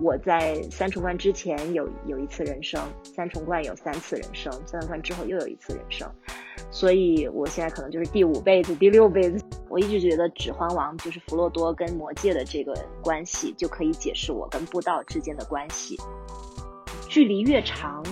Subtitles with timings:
[0.00, 6.08] 我在三重冠之前有有一次人生，三重冠有三次人生，三重冠之后又有一次人生，
[6.70, 9.44] 所以我现在可能就是第五辈子、第六辈子。
[9.68, 15.96] 我一直觉得《指环王》就是弗洛多跟魔戒的这个关系，就可以解释我跟布道之间的关系。
[17.08, 18.02] 距离越长，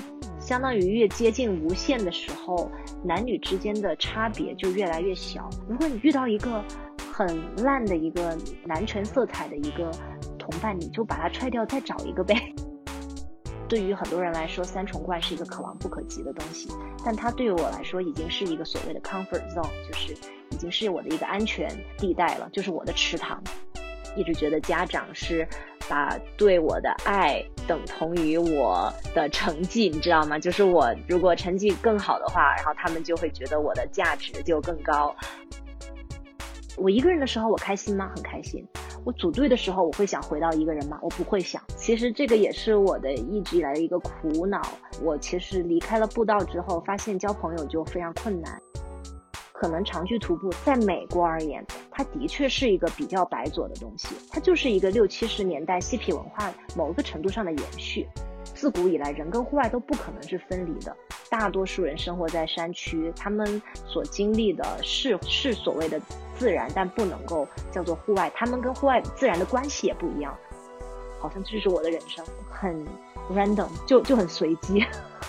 [0.41, 2.71] 相当于越接近无限的时候，
[3.05, 5.49] 男女之间的差别就越来越小。
[5.69, 6.63] 如果你遇到一个
[7.13, 7.27] 很
[7.65, 9.91] 烂的一个男权色彩的一个
[10.49, 12.35] 同伴，你就把它踹掉，再找一个呗。
[13.69, 16.69] 对于很多人来说，三重冠是一个可望不可及的东西，
[17.05, 20.13] 但它对于我来说已经是一个所谓的 comfort zone，就是
[20.51, 21.69] 已经是我的一个安全
[21.99, 23.43] 地带了，就是我的池塘。
[24.17, 25.47] 一直觉得家长是
[25.91, 30.39] 把对我的爱等同于我的成绩，你知道吗？
[30.39, 35.15] 就是我如果成绩更好的话，然后他们就会觉得我的价值就更高。
[36.77, 38.11] 我一个人的时候，我开心吗？
[38.15, 38.67] 很开心。
[39.05, 40.99] 我组队的时候，我会想回到一个人吗？
[41.01, 41.63] 我不会想。
[41.77, 44.61] 其实这个也是我的一直以来的一个苦恼。
[45.03, 48.61] 我其实离开了步道之后，发现交朋友就非常困难。
[49.53, 58.07] 可能长距徒步在美国而言，它的确是一个比较白左的东西，它就是一个六七十年代嬉皮文化某个程度上的延续。
[58.45, 60.95] 自古以来，人跟户外都不可能是分离的。
[61.31, 66.01] 大多数人生活在山区，他们所经历的是是所谓的
[66.39, 68.31] 自然，但不能够叫做户外。
[68.35, 70.37] 他们跟户外自然的关系也不一样。
[71.19, 72.87] 好像这就是我的人生，很
[73.33, 74.85] random，就就很随机。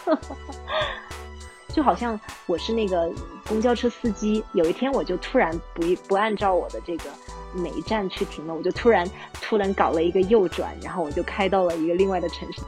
[1.70, 3.12] 就好像我是那个
[3.48, 7.04] 公交车司机，有一天我就突然不不按照我的这个
[7.54, 12.62] 每一站去停了，我就突然突然搞了一个右转，然后我就开到了一个另外的城市。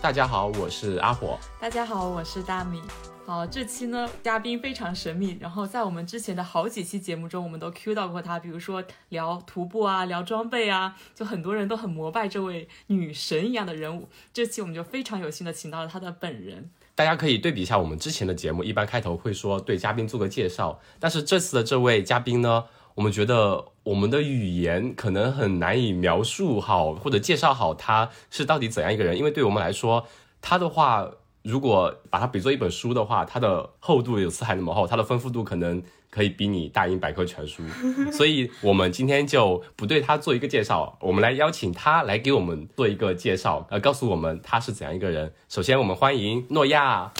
[0.00, 1.38] 大家好，我是阿火。
[1.58, 2.82] 大家好，我是大米。
[3.28, 14.08] 好，这期呢嘉宾非常神秘，然后在我们之前的好几期节目中，我们都 Q 到过他，比如说聊徒步啊，聊装备啊，就很多人都很膜拜这位女神一样的人物。
[14.32, 16.70] 这期我们就非常有幸的请到了他的本人。
[16.94, 22.64] 大家可以对比一下我们之前的节目，一般开头会说对嘉宾做个介绍，但是这次的这位嘉宾呢，
[22.94, 30.06] 我们觉得我们的语言可能很难以描述好或者介绍好他是到底怎样一个人，因为对我们来说，
[30.40, 31.10] 他的话
[31.48, 35.82] 如果把它比作一本书的话，它的厚度有四海那么厚，它的丰富度可能。
[36.10, 37.62] 可以比你大英百科全书，
[38.10, 45.30] 所以我们今天就不对他做一个介绍，我们来邀请他来给我们做一个介绍，呃，告诉我们他是怎样一个人。
[45.50, 47.12] 首先，我们欢迎诺亚。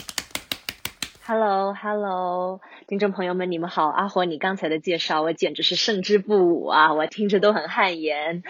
[1.23, 3.89] Hello，Hello，听众朋友们，你们好。
[3.89, 8.41] 阿火，你刚才的介绍我简直是胜之不武啊，我听着都很汗颜。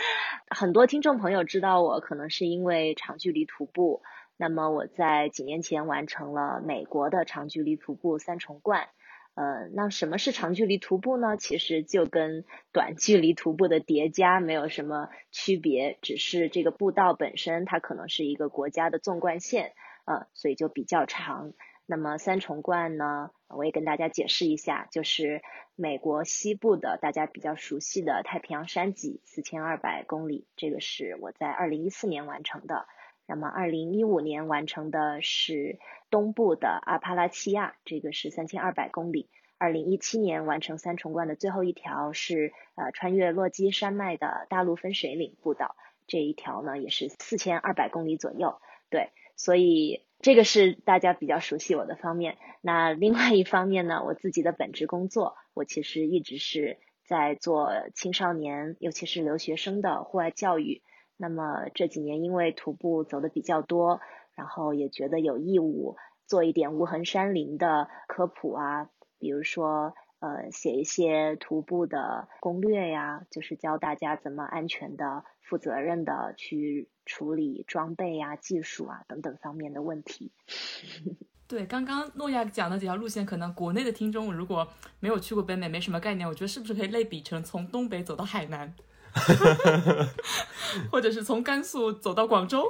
[0.50, 4.02] 很多听众朋友知道我，可能是因为长距离徒步。
[4.42, 8.88] 那么我在几年前完成了美国的长距离徒步三重冠。
[9.36, 11.36] 呃，那什么是长距离徒步呢？
[11.36, 19.74] 其实就跟短距离徒步的叠加没有什么区别，只是这个步道本身它可能是一个国家的纵贯线，
[20.06, 21.52] 呃，所以就比较长。
[21.86, 25.42] 那么三重冠呢，我也跟大家解释一下，就是
[25.76, 32.88] 美国西部的大家比较熟悉的太平洋山脊，四千二百公里，这个是我在二零一四年完成的。
[33.30, 35.78] 那么，二零一五年完成的是
[36.10, 39.30] 东部的阿帕拉契亚，这个是三千二百公里。
[39.60, 45.76] 二零一七年完成三重冠的最后一条是呃穿越落基山脉的大陆分水岭步道，
[46.08, 48.60] 这一条呢也是四千二百公里左右。
[48.90, 52.36] 对，所以这个是大家比较熟悉我的方面。
[52.62, 60.82] 那另外一方面呢，我自己的本职工作，我其实一直是在做青少年，尤其是留学生的户外教育。
[61.22, 64.00] 那么这几年因为徒步走的比较多，
[64.36, 80.32] 然后也觉得有义务做一点无痕山林的科普啊，比如说呃写一些徒步的攻略呀，就是教大家怎么安全的、负责任的去处理装备呀、技术啊等等方面的问题。
[81.50, 84.66] 对，刚刚诺亚讲的几条路线，可能国内的听众如果
[85.02, 88.74] 没有去过北美，没什么概念，我觉得是不是可以类比成从东北走到海南？
[90.92, 92.64] 或者是从甘肃走到广州，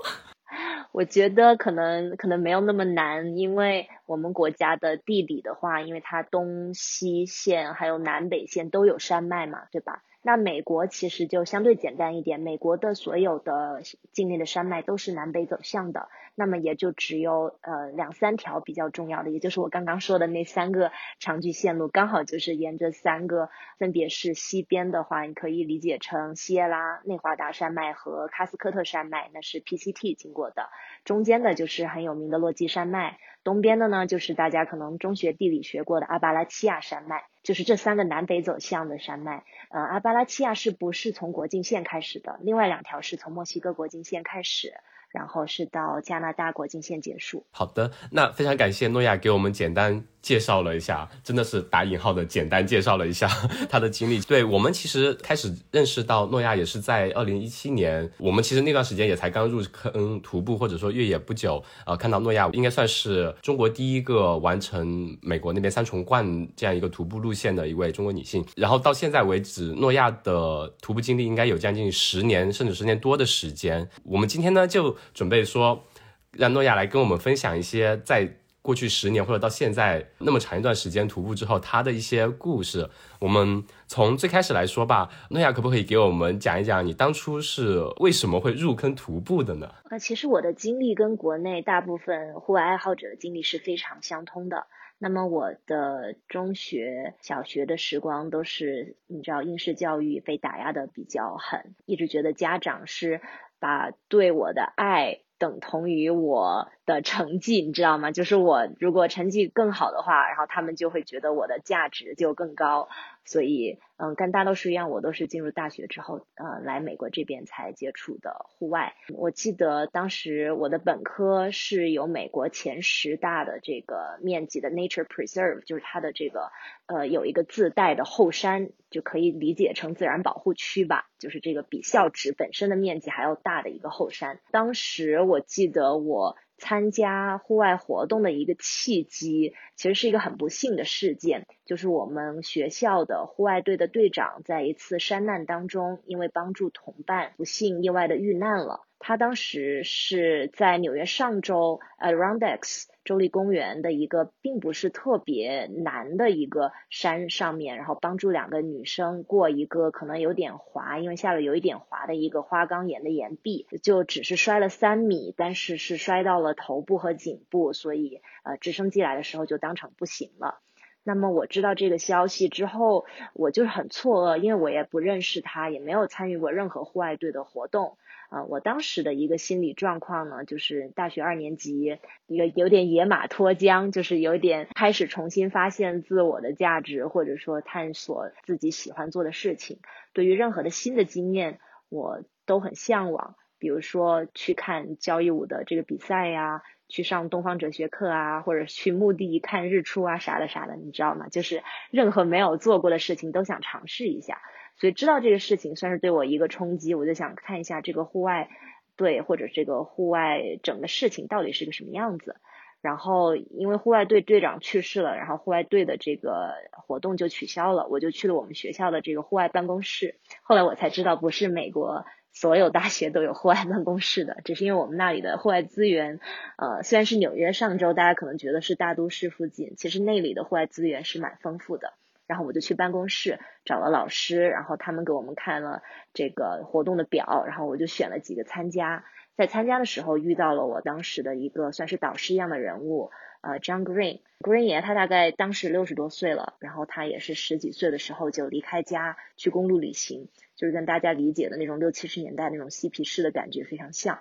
[0.91, 10.01] 我觉得可能可能没有那么难，因为我们国家的地理的话，因为它东西线还有南北线都有山脉嘛，对吧？
[10.21, 13.81] 那美国其实就相对简单一点，美国的所有的
[14.11, 30.63] 境内的山脉都是南北走向的，那么也就只有呃两三条比较重要的，也就是我刚刚说的那三个长距线路，刚好就是沿着三个，分别是西边的话，你可以理解成西耶拉内华达山脉和喀斯科特山脉，那是 PCT 经过的；
[31.05, 37.23] 中间的就是很有名的落基山脉，东边的呢就是大家可能中学地理学过的阿巴拉契亚山脉。
[37.43, 39.43] 就是这三个南北走向的山脉。
[39.69, 42.37] 呃，阿巴拉契亚是不是从国境线开始的？
[42.41, 44.73] 另外两条是从墨西哥国境线开始。
[45.11, 47.43] 然后是到加拿大国境线结束。
[47.49, 53.27] 好的，那非常感谢诺亚给我们简单介绍了一下，真的是打引号的简单介绍了一下
[53.69, 54.19] 他的经历。
[54.19, 68.45] 对我们其实开始认识到诺亚也是在二零一七年，我们其实那段时间也才刚入坑徒步或者说越野不久，呃，看到诺亚应该算是中国第一个完成美国那边三重冠这样一个徒步路线的一位中国女性。
[68.55, 73.89] 然后到现在为止，诺亚的徒步经历应该有将近十年甚至十年多的时间。
[74.03, 74.89] 我们今天呢就。
[75.13, 75.85] 准备说，
[76.31, 82.89] 让诺亚来跟我们分享一些在过去十年或者到现在那么长一段时间徒步之后他的一些故事。
[83.19, 89.73] 我们从最开始来说吧，诺亚可不可以给我们讲一讲你当初是为什么会入坑徒步的呢？
[89.89, 94.67] 呃，其实我的经历跟国内大部分户外爱好者的经历是非常相通的。
[94.97, 103.21] 那么我的中学、小学的时光都是你知道应试教育被打压的比较狠，一直觉得家长是。
[103.61, 108.11] 把对我的爱等同于我的成绩，你知道吗？
[108.11, 112.89] 就是我如果成绩更好的话，然后他们就会觉得我的价值就更高，
[113.23, 113.77] 所以。
[114.01, 118.93] 嗯，跟大多数一样，我都是进入大学之后，呃，来美国这边才接触的户外。
[119.09, 126.49] 我记得当时我的本科是有美国前十大的这个面积的 Nature Preserve，就是它的这个
[126.85, 134.39] 呃有一个自带的后山，就可以理解成自然保护区吧，就是这个比校址本身的面积还要大的一个后山。
[134.49, 136.37] 当时我记得我。
[136.59, 148.88] 参加户外活动的一个契机，其实是一个很不幸的事件，就是我们学校的户外队的队长在一次山难当中，因为帮助同伴，不幸意外的遇难了。
[148.99, 170.59] 他当时是在纽约上州 Adirondacks 州立公园的一个并不是特别难的一个山上面，然后帮助两个女生过一个可能有点滑，因为下了有一点滑的一个花岗岩的岩壁，就只是摔了三米，但是是摔到了头部和颈部，所以呃直升机来的时候就当场不行了。
[171.01, 177.97] 那么我知道这个消息之后，我就是很错愕，因为我也不认识他，也没有参与过任何户外队的活动。
[178.29, 181.97] 啊，我当时的一个心理状况呢，就是大学二年级，
[182.27, 189.79] 有有点野马脱缰，就是有点开始重新发现自我的价值，或者说探索自己喜欢做的事情。
[190.13, 191.59] 对于任何的新的经验，
[191.89, 193.35] 我都很向往。
[193.57, 201.27] 比如说去看交谊舞的这个比赛呀，去上东方哲学课啊，或者去墓地看日出啊，啥的啥的，你知道吗？
[201.27, 201.61] 就是
[201.91, 204.39] 任何没有做过的事情都想尝试一下。
[204.79, 208.49] 所以知道这个事情算是对我一个冲击，我就想看一下这个户外
[208.95, 212.37] 队或者这个户外整个事情到底是个什么样子。
[212.81, 220.15] 然后因为户外队队长去世了，然后户外队的这个活动就取消了，我就去了我们学校的这个户外办公室。
[220.43, 226.21] 后来我才知道，不是美国所有大学都有户外办公室的，只是因为我们那里的户外资源，
[226.57, 231.91] 呃，虽然是纽约上周，大家可能觉得是大都市附近，其实那里的户外资源是蛮丰富的。
[232.29, 235.81] 然后我就去办公室找了老师，然后他们给我们看了
[236.13, 239.03] 这个活动的表，然后我就选了几个参加。
[239.35, 243.09] 在参加的时候遇到了我当时的一个算是导师一样的人物，
[243.41, 244.19] 呃，John Green。
[244.41, 254.19] Green 爷他大概当时六十多岁了，然后他也是十几岁的时候就离开家去公路旅行，就是跟大家理解的那种六七十年代那种嬉皮士的感觉非常像。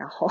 [0.00, 0.28] 然后，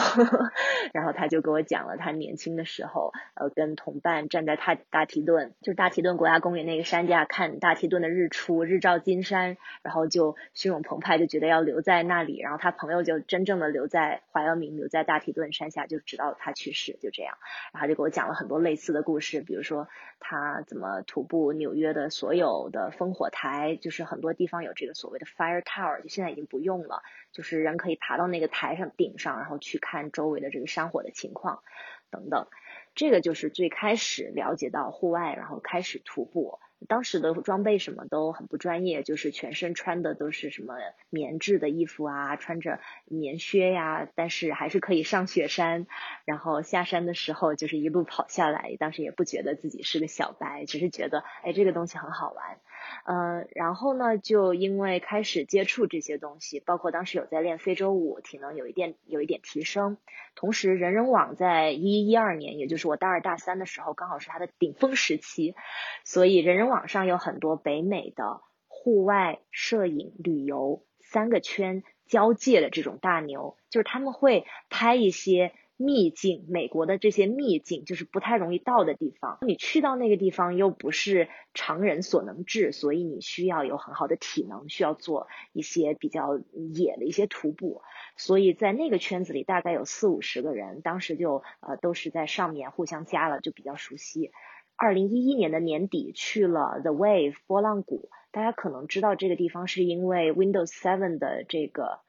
[0.93, 12.39] 然后他就给我讲了他年轻的时候，呃，跟同伴站在大大提顿，就是大提顿国家公园那个山架看大提顿的日出，日照金山，然后就汹涌澎湃，就觉得要留在那里。
[12.39, 17.37] 然后他朋友就真正的留在怀俄明，留在大提顿山下，就直到他去世，就这样。
[17.71, 19.87] 然后就给我讲了很多类似的故事，比如说
[20.19, 27.03] 他怎么徒步纽约的所有的烽火台，就是很多地方有这个所谓的 fire tower，就现在已经不用了。
[27.31, 31.63] 就是人可以爬到那个台上顶上，然后去看周围的这个山火的情况，
[32.09, 32.47] 等等。
[32.95, 36.59] 这个就是最开始了解到户外，然后开始徒步。
[36.87, 40.75] 当时的装备什么都很不专业，就是全身穿的都是什么
[41.09, 45.87] 棉质的衣服啊，穿着棉靴呀，但是还是可以上雪山。
[46.23, 52.59] 然后下山的时候就是一路跑下来，当时也不觉得自己是个小白，只是觉得哎这个东西很好玩。
[53.05, 59.97] 嗯，然后呢，就因为开始接触这些东西，包括当时有在练非洲舞，体能有一点有一点提升。
[60.35, 65.55] 同时，人人网在一一二年，也就是我大二大三的时候，刚好是它的顶峰时期，
[66.03, 79.37] 所以人人网上有很多北美的户外摄影旅游三个圈交界的这种大牛，就是他们会拍一些秘境，美国的这些秘境就是不太容易到的地方。
[79.43, 87.81] 你去到那个地方又不是常人所能至，所以你需要有很好的体能，需要做一些比较野的一些徒步。
[88.17, 94.31] 所以在那个圈子里，大概有四五十个人，当时就呃都是在上面互相加了，就比较熟悉。
[94.75, 101.99] 二零一一年的年底去了 The Wave 波浪谷，大家可能知道这个地方是因为 Windows Seven 的这个。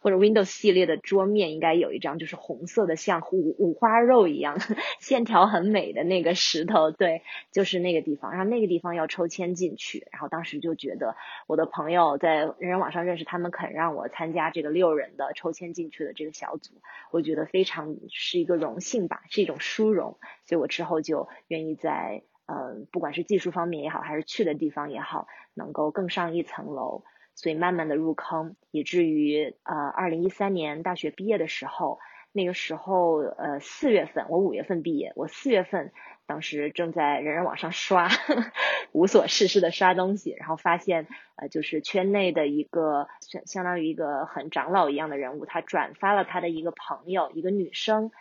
[0.00, 4.56] 或者 Windows 系列的桌面应该有一张，就是红色的，像五五花肉一样，
[5.00, 8.30] 线条很美的那个石头，对，就是那个地方。
[8.30, 11.16] 然后那个地方要抽签进去，然后当时就觉得
[11.48, 16.74] 我的朋友在人人网上认识他们，肯让我参加这个六人的抽签进去的这个小组，
[17.10, 27.04] 我觉得非常是一个荣幸吧，是一种殊荣，所以我之后就愿意在呃，不管是技术方面也好，还是去的地方也好，能够更上一层楼。
[27.38, 31.98] 所以慢慢的入坑，以至于呃，二零一三年大学毕业的时候，
[32.32, 35.92] 那个时候呃四月份，我五月份毕业，我四月份
[36.24, 38.08] 当时正在人人网上刷，
[38.92, 48.12] 无所事事的刷东西，然后发现呃就是圈内的一个相相当于一个很长老一样的人物，他转发了他的一个朋友，一个女生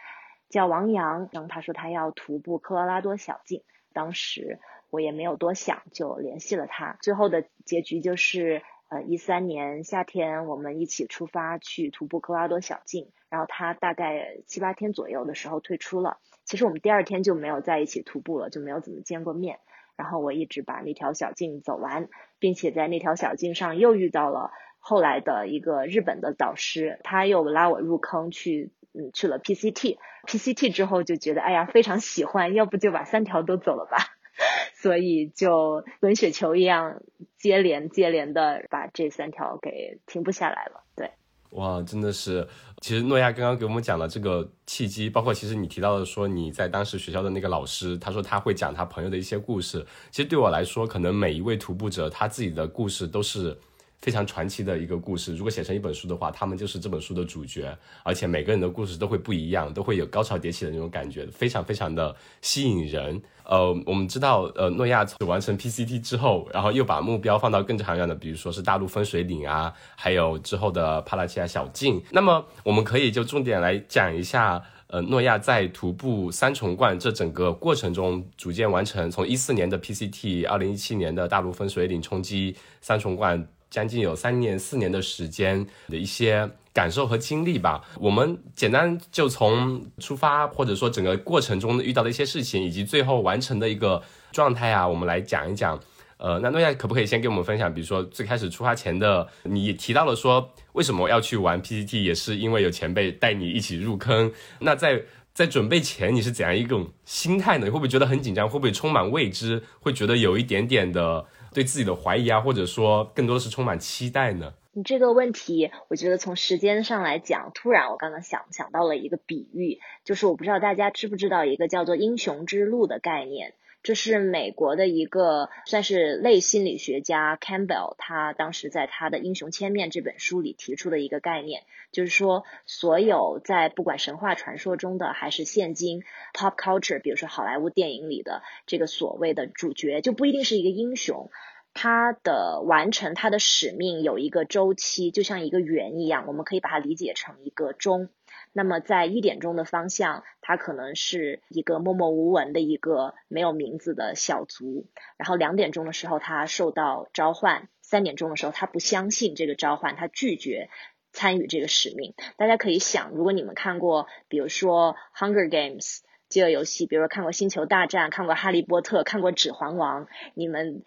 [0.49, 3.63] 叫王阳，然后他说他要徒步科罗拉多小径，
[3.95, 4.59] 当时
[4.91, 8.61] 我也没有多想，就联系了他，最后的结局就是。
[8.87, 16.19] 呃，一三年夏天，我们一起出发去徒步科拉多小径，然后他大概七八天左右的时候退出了。
[16.45, 19.57] 其实我们第二天就没有在一起徒步了，就没有怎么见过面。
[19.97, 29.97] 然后我一直把那条小径走完，并且在那条小径上又遇到了后来的一个日本的导师，他又拉我入坑去，嗯，去了 PCT。
[30.25, 33.97] PCT 之后就觉得，哎呀，非常喜欢，要不就把三条都走了吧。
[34.75, 37.01] 所以就滚雪球一样
[37.37, 40.83] 接连接连的把这三条给停不下来了。
[40.95, 41.09] 对，
[41.51, 42.45] 哇，真的是，
[42.81, 49.85] 其实诺亚刚刚给我们讲了这个契机，包括其实你提到的说你在当时学校的那个老师，他说他会讲他朋友的一些故事。
[50.11, 53.57] 其实对我来说，可能每一位徒步者他自己的故事都是。
[54.01, 63.21] 非常传奇的一个故事，如果写成一本书的话，他们就是这本书的主角，而且每个人的故事都会不一样，都会有高潮迭起的那种感觉，非常非常的吸引人。
[63.45, 72.01] 呃，我们知道，呃，诺亚完成 PCT 之后，然后又把目标放到更长远的，比如说是大陆分水岭啊，还有之后的帕拉奇亚小径。
[72.11, 83.47] 那么，我们可以就重点来讲一下，呃，诺亚在徒步三重冠这整个过程中，逐渐完成从一四年的 PCT，二零一七年的大陆分水岭冲击三重冠。
[83.75, 87.83] 将近有三年、四年的时间的一些感受和经历吧。
[87.99, 94.01] 我们简单就从出发，或者说整个过程中遇到的一些事情，以及最后完成的一个
[94.31, 95.77] 状态啊，我们来讲一讲。
[96.15, 97.73] 呃，那诺亚可不可以先给我们分享？
[97.73, 104.31] 比如说最开始出发前的，你提到了说为什么要去玩 PPT，也是因为有前辈带你一起入坑。
[104.59, 105.01] 那在
[105.33, 107.65] 在准备前，你是怎样一种心态呢？
[107.65, 108.47] 你会不会觉得很紧张？
[108.47, 109.61] 会不会充满未知？
[109.81, 111.25] 会觉得有一点点的？
[111.55, 114.53] 对自己的怀疑啊，或者说更多的是充满期待呢？
[114.73, 123.53] 你这个问题，我觉得从时间上来讲，突然我刚刚想想到了一个比喻，就是我不知道大家知不知道一个叫做“英雄之路”的概念。
[123.85, 131.61] 这是美国的一个算是类心理学家 Campbell，他当时在他的《英雄千面》这本书里提出的一个概念，
[131.91, 136.01] 就是说，所有在不管神话传说中的，还是现今
[136.33, 141.29] pop culture，比如说好莱坞电影里的这个所谓的主角，就不一定是一个英雄，
[141.75, 148.09] 他的完成他的使命有一个周期，就像一个圆一样，我们可以把它理解成一个钟。
[148.57, 154.87] 那么在一点钟的方向，它可能是一个默默无闻的一个没有名字的小卒。
[155.17, 160.69] 然后两点钟的时候，他受到召唤；三点钟的时候，他不相信这个召唤，他拒绝
[161.11, 162.13] 参与这个使命。
[162.37, 165.97] 大家可以想，如果你们看过，比如说《Hunger Games》
[166.29, 170.81] 饥饿游戏，比如说看过《星球大战》，看过《哈利波特》，看过《指环王》，你们。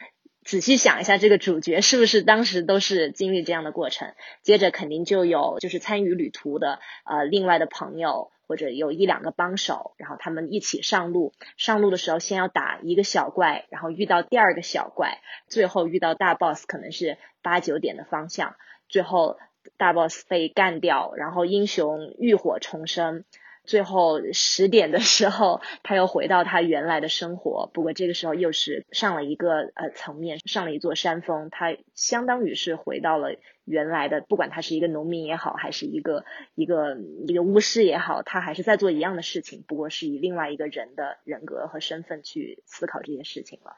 [0.48, 4.14] 仔细想一下，这个主角是不是当时都是经历这样的过程？
[4.40, 11.34] 接着肯定就有就是参与旅途的呃另外的朋友，或者有一两个帮手，然后他们一起上路。
[11.58, 18.56] 上路的时候先要打一个小怪，然后遇到第二个小怪，最后遇到大 boss，可能是八九点的方向，
[18.88, 19.38] 最后
[19.76, 23.26] 大 boss 被干掉，然后英雄浴火重生。
[23.68, 27.70] 最后十点的时候，他又回到他原来的生活。
[27.74, 31.50] 不过这个时候又是上了一个呃层面，上了一座山峰。
[31.50, 36.96] 他相当于是回到了原来的，不管他是一个农民也好，还是一个一个
[37.26, 43.76] 一个巫师也好，他还是在做一样的事情，不过是以另外一个人的人格和身份去思考这些事情了。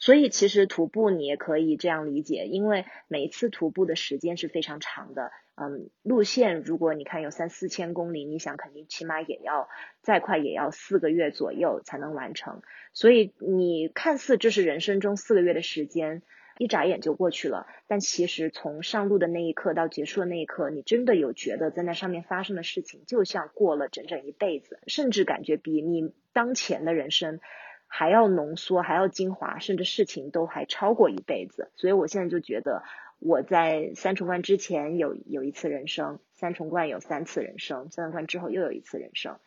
[0.00, 5.30] 所以其实徒步你也可以这样理解，因为每一次徒步的时间是非常长的。
[5.60, 9.68] 嗯，路线如果你看有三四千公里，你想肯定起码也要
[10.02, 12.62] 再快也要四个月左右才能完成。
[12.92, 16.22] 所以你看似这是人生中四个月的时间，
[16.58, 17.66] 一眨眼就过去了。
[17.88, 27.40] 但其实从上路的那一刻到结束的那一刻，你真的有觉得在那上面发生的事情，就像过了整整一辈子，甚至感觉比你当前的人生
[27.88, 31.72] 还要浓缩、还要精华，甚至事情都还超过一辈子。
[31.74, 32.84] 所以我现在就觉得。
[33.20, 39.40] 我在三重冠之前有有一次人生，三重冠有三次人生，三重冠之后又有一次人生，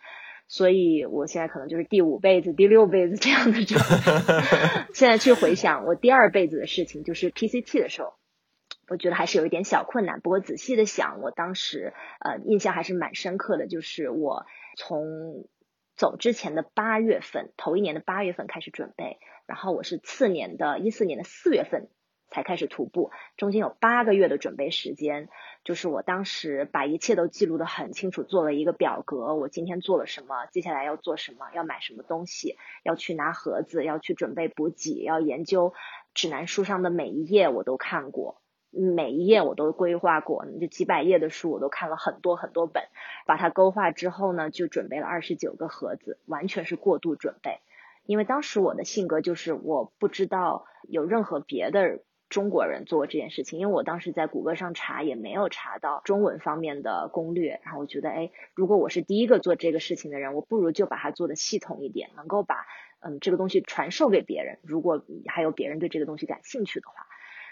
[0.47, 4.87] 所以我现在可能就是第五辈子、第六辈子这样的状态。
[4.93, 8.13] 现在去回想我第二辈子的事情，就是 PCT 的时候，
[8.89, 10.19] 我觉得还是有一点小困难。
[10.19, 15.47] 不过仔细的想，我当时呃印象还是蛮深刻的，就是我从
[15.95, 21.87] 走之前的八月份，头一年的八月份开始准备，然后我是次年的一四年的四月份。
[22.31, 25.27] 才开始徒步，中间有八个月的准备时间，
[25.65, 35.73] 就是我当时把一切都记录的很清楚，做了一个表格，我今天做了什么，接下来要做什么，要买什么东西，要去拿盒子，要去准备补给，要研究
[36.13, 42.83] 指南书上的每一页我都看过，每一页我都规划过，就几百页的书我都看了很多很多本，
[43.27, 47.59] 把它勾画之后呢，就准备了二十九个盒子，完全是过度准备，
[48.05, 52.00] 因为当时我的性格就是我不知道有任何别的。
[52.31, 62.65] 中国人做这件事情，因为我当时在谷歌上查也没有查到中文方面的攻略，然后我觉得，哎，如果我是第一个做这个事情的人，我不如就把它做的系统一点，能够把
[63.01, 64.59] 嗯这个东西传授给别人。
[64.63, 67.05] 如果还有别人对这个东西感兴趣的话，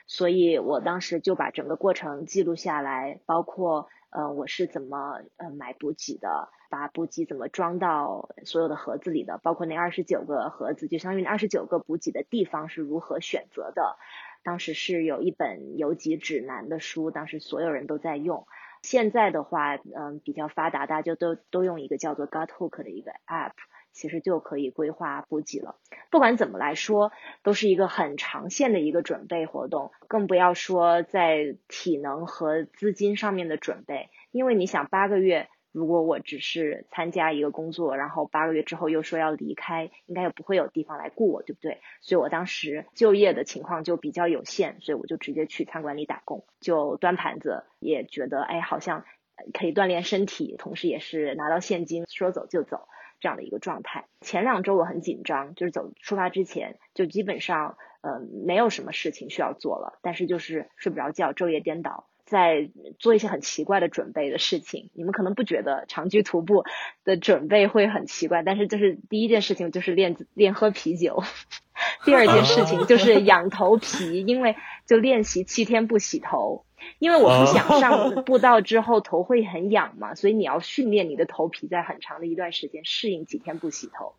[0.07, 13.97] 所以我当时就把整个过程记录下来，包括呃我是怎么呃买补给的，把补给怎么装到所有的盒子里的，包括那二十九个盒子，就相当于那二十九个补给的地方是如何选择的。
[14.43, 18.45] 当时是有一本游记指南的书，当时所有人都在用。
[18.81, 23.51] 现在的话，嗯，比较发达，大家就都都用一个叫做 Guthook 的一个 app，
[23.91, 25.75] 其实就可以规划补给了。
[26.09, 27.11] 不管怎么来说，
[27.43, 35.49] 都是一个很长线的一个准备活动，更不要说在体能和资金上面的准备，因为你想八个月。
[35.71, 41.79] 如果我只是参加一个工作，然后八个月之后又说要离开，应该也不会有地方来雇我，对不对？
[42.01, 49.05] 所以我当时就业的情况就比较有限，所以我就直接去餐馆里打工，就端盘子，也觉得哎，好像
[49.53, 52.87] 可以锻炼身体，同时也是拿到现金，说走就走
[53.19, 54.05] 这样的一个状态。
[54.21, 62.08] 前两周我很紧张，就是走出发之前就基本上呃没有什么事情需要做了，但是就是睡不着觉，昼夜颠倒。
[62.29, 66.63] 在做一些很奇怪的准备的事情，你们可能不觉得长居徒步
[67.03, 71.23] 的准备会很奇怪，但是就是第一件事情就是练练喝啤酒，
[72.05, 76.65] 第二件事情就是养头皮，因为就练习七天不洗头，
[76.99, 84.13] 因为我不想上步道之后头会很痒嘛，所以你要训练你的头皮在很长的一段时间适应几天不洗头。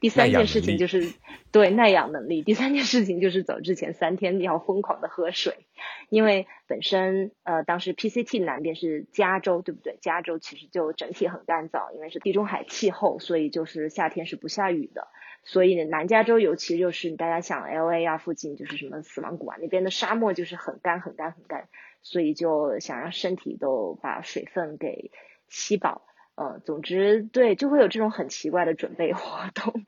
[0.00, 1.12] 第三件事情就是
[1.52, 2.42] 对耐氧能力。
[2.42, 5.66] 第三件事情就是走之前三天要疯狂的喝水，
[6.08, 9.98] 因为本身呃当时 PCT 南边是加州，对不对？
[10.00, 15.08] 加州其实就整体很干燥，因为是地中海气候，所以就是夏天是不下雨的。
[15.46, 21.68] 所以南加州尤其就是大家想 LA 啊附近就是什么死亡谷啊那边的沙漠就是很干很干很干，
[22.02, 25.10] 所以就想让身体都把水分给
[25.48, 26.06] 吸饱。
[26.36, 29.86] 呃，总之对，就会有这种很奇怪的准备活动。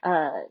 [0.00, 0.50] 呃，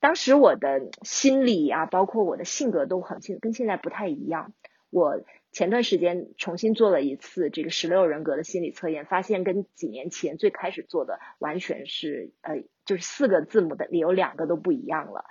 [0.00, 4.54] 当时我的心理啊，包括我的性格都很跟现在不太一样。
[4.90, 5.20] 我
[5.52, 15.24] 前段时间重新做了一次这个十六人格的心理测验，发现跟几年前最开始做的完全是呃，就是四个字母的有两个都不一样了。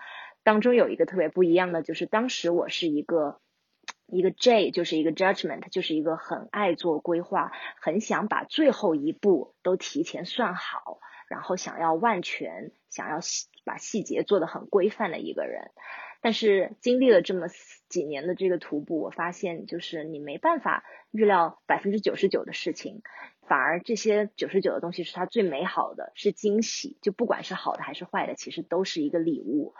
[0.43, 3.39] 当中有一个特别不一样的，就是当时我是一个。
[4.07, 13.19] 一个 J 就是一个 judgment，就是一个很爱做规划，很想把最后一步都提前算好，然后想要万全，想要
[13.63, 15.71] 把细节做得很规范的一个人。
[16.21, 17.47] 但是经历了这么
[17.87, 23.03] 几年的这个徒步，我发现就是你没办法预料百分之九十九的事情，
[23.47, 26.97] 反而这些九十九的东西是它最美好的，是惊喜。
[27.01, 29.75] 就不管是好的还是坏的，其实都是一个礼物。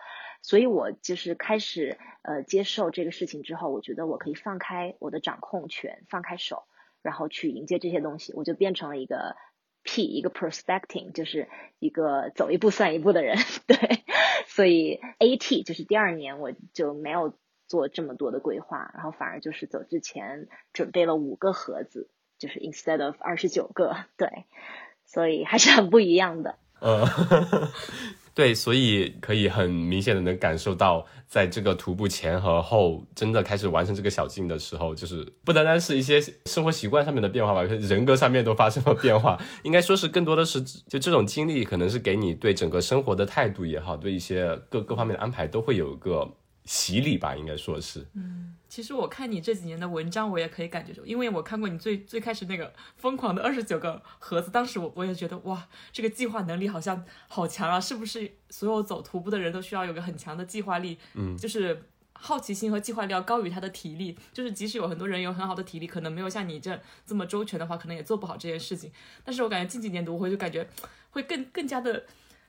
[0.45, 6.65] 所以我就是开始呃接受这个事情之后，我觉得我可以放开我的掌控权，放开手，
[7.01, 9.35] 然后去迎接这些东西，我就变成了一个
[9.81, 13.39] P，一个 prospecting，就是一个走一步算一步的人。
[13.65, 14.03] 对，
[14.45, 17.33] 所以 AT 就是第二年我就没有
[17.67, 23.97] 做这么多的规划，然后反而就是走之前准备了五个盒子，就是 instead of 二十九个。
[24.15, 24.45] 对，
[25.05, 26.59] 所以还是很不一样的。
[26.81, 27.07] 呃，
[28.35, 39.41] 对，所以可以很明显的能感受到，在这个徒步前和后，真的开始完成这个小径的时候，就是不单单是一些生活习惯上面的变化吧，人格上面都发生了变化。
[39.63, 46.29] 应该说是更多的是，就这种经历，可能是给你对整个生活的态度也好，对一些各各方面的安排都会有一个
[46.65, 48.05] 洗礼吧，应该说是。
[48.13, 48.51] 嗯。
[48.67, 57.79] 其实我看你这几年的文章，我也可以感觉出，因为我看过你最最开始那个疯狂的二十九个盒子，当时我我也觉得哇，这个计划能力好像好强啊！
[57.79, 60.97] 是不是所有走徒步的人都需要有个很强的计划力？
[61.13, 64.17] 嗯，就是好奇心和计划力要高于他的体力。
[64.33, 68.91] 就是即使有很多人有很好的体力，可能没有像你这这么周全的话，可能也做不好这件事情。
[69.23, 70.67] 但是我感觉近几年读会就感觉
[71.11, 72.03] 会更更加的。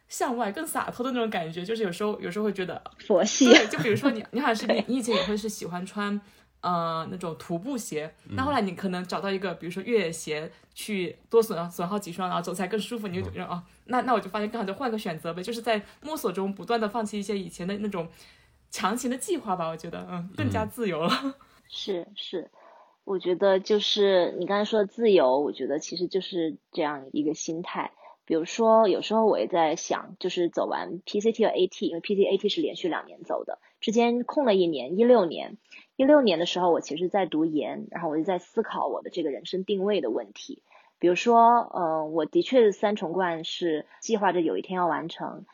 [0.08, 3.46] 向外更洒脱的那种感觉，就是有时候有时候会觉得佛系。
[3.46, 6.20] 对， 就比如说你， 你好像是你，你以前也会是喜欢穿，
[6.60, 8.12] 呃，那种徒步鞋。
[8.30, 13.08] 那后来你可能找到一个，比如说越野鞋，去多损损耗几双，然后走起来更舒服。
[13.08, 18.08] 你就觉得哦，那那我就发现，刚好就换个选择呗，就是在摸索中不断的放弃一些以前的那种
[18.70, 19.68] 强行的计划吧。
[19.68, 21.10] 我觉得，嗯，更加自由了。
[21.68, 22.48] 是是，
[23.04, 27.90] 我觉得就是你刚才说的自由，我觉得其实就是这样一个心态。
[28.26, 35.56] 比如说，有时候我也在想，就是走完 PCT 和 AT，因为 PCT 是连续两年走的，之间空了一年，一六年，
[35.94, 40.60] 一六年的时候，我其实在读研，然后我就在思考我的这个人生定位的问题。
[40.98, 45.44] 比如说，嗯，我的确是三重冠是计划着有一天要完成，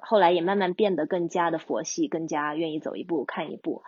[0.00, 3.82] 后来也慢慢变得更加的佛系，更加愿意走一步看一步。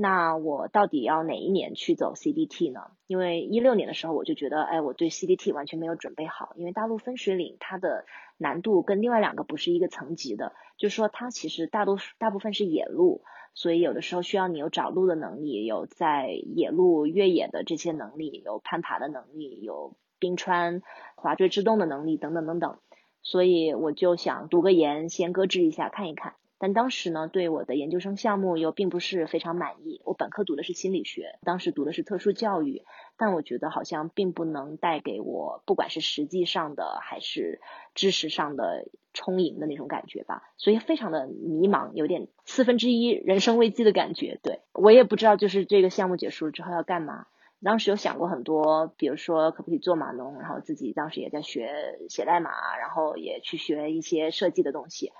[0.00, 2.92] 那我到底要哪一年去走 CDT 呢？
[3.08, 8.06] 因为一六年的时候我就觉得，哎，我对 CDT 完全没有准备好，因为大陆分水岭它的
[8.36, 13.22] 难度跟另外两个不是一个层级的，就是说它其实大多数大部分是野路，
[13.54, 20.80] 所以有的时候需要你有找路的能力，有在野路越野的这些能力，有攀爬的能力，有冰川
[21.16, 22.78] 滑坠制动的能力等等等等，
[23.22, 26.34] 所以我就想读个研，先搁置一下看一看。
[26.58, 30.00] 但当时呢，对我的研究生项目又并不是非常满意。
[30.04, 32.82] 我本科读的是心理学，当时读的是特殊教育，
[33.16, 37.60] 但我觉得好像并不能带给我，不管是实际上的还是
[37.94, 40.42] 知识上的充盈的那种感觉吧。
[40.56, 44.40] 所以非常的迷茫，有点四分之一人生危机的感觉。
[44.42, 47.26] 对我也不知道，就是这个项目结束了之后要干嘛。
[47.60, 55.12] 当时有想过很多，比如说可不可以做码农，然后自己当时也在学写代码，然后也去学一些设计的东西。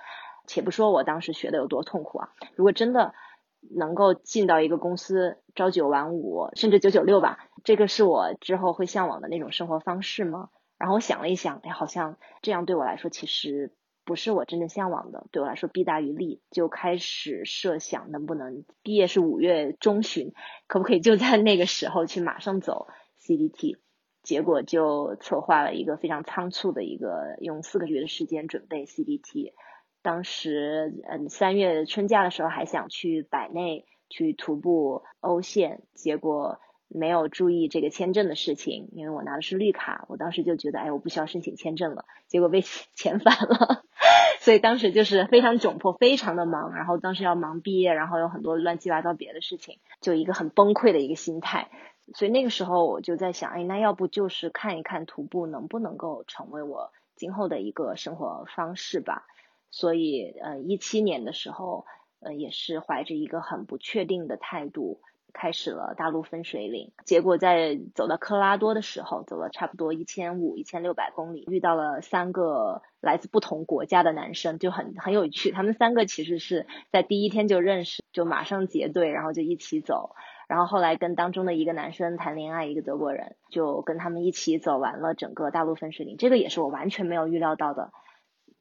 [0.49, 2.29] 且不说我当时学的有多痛苦啊！
[2.55, 3.13] 如果真的
[3.61, 10.49] 能够进到一个公司，朝九晚五，甚至九九六吧，这个是我之后会向往的那种生活方式吗？
[10.79, 13.71] 然后我想了一想，哎，好像这样对我来说其实
[14.05, 20.33] 不是我真正向往的，对我来说弊大于利，就开始设想能不能毕业是五月中旬，
[20.65, 22.87] 可不可以就在那个时候去马上走
[23.21, 23.77] CDT？
[24.23, 29.53] 结果就策划了一个非常仓促的一个，用四个月的时间准备 CDT。
[30.01, 42.61] 当时，嗯，三月春假的时候还想去百内去徒步欧线，结果没有注意这个签证的事情，因为我拿的是绿卡，我当时就觉得，哎，我不需要申请签证了，结果被
[42.95, 43.83] 遣返了，
[44.39, 51.69] 所以当时就是非常窘迫，非常的忙，然后当时要忙毕业，然后有很多乱七八糟别的事情，就一个很崩溃的一个心态，
[52.15, 59.27] 所以那个时候我就在想，哎，那要不就是看一看徒步能不能够成为我今后的一个生活方式吧。
[59.71, 61.85] 所以，呃，一七年的时候，
[62.19, 64.99] 呃，也是怀着一个很不确定的态度，
[65.31, 66.91] 开始了大陆分水岭。
[67.05, 75.51] 结果在走到科拉多的时候，走了差不多一千五、一千六百公里，遇到了三个来自不同国家的男生，就很很有趣。
[75.51, 80.15] 他们三个其实是在第一天就认识，就马上结队，然后就一起走。
[80.47, 86.17] 然后后来跟当中的一个男生谈恋爱，一个德国人，就跟他们一起走完了整个大陆分水岭。
[86.17, 87.91] 这个也是我完全没有预料到的。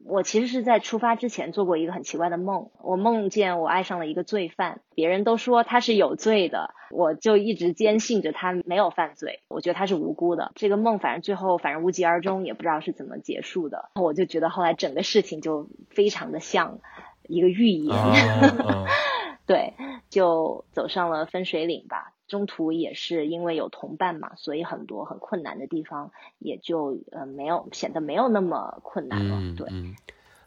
[0.04, 10.52] 我其实是在出发之前做过一个很奇怪的梦，我梦见我爱上了一个罪犯，别人都说他是有罪的，我就一直坚信着他没有犯罪，我觉得他是无辜的。
[10.54, 13.90] 这个梦反正最后反正无疾而终，也不知道是怎么结束的。
[14.00, 16.78] 我就觉得后来整个事情就非常的像
[17.24, 17.94] 一个预言，
[19.46, 19.74] 对，
[20.08, 22.12] 就走上了分水岭吧。
[22.28, 29.54] 中途也是因为有同伴嘛，所以很多很困难的地方也就呃没有显得没有那么困难了。
[29.56, 29.66] 对，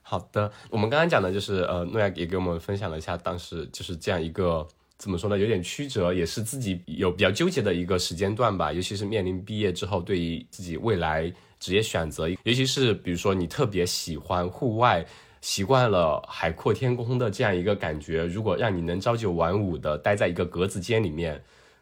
[0.04, 4.67] 好的，我们刚刚讲的就是呃诺亚也给我们分享了一下当时就是这样一个
[4.98, 8.72] 怎么说呢，有点曲折，也是自己有比较纠结的一个时间段吧。
[8.72, 15.04] 尤其是面临毕业之后，对于自己未来职业选择，尤其是比如说你特别喜欢户外，
[15.41, 21.41] 习惯了海阔天空的这样一个感觉，如果让你能朝九晚五的待在一个格子间里面。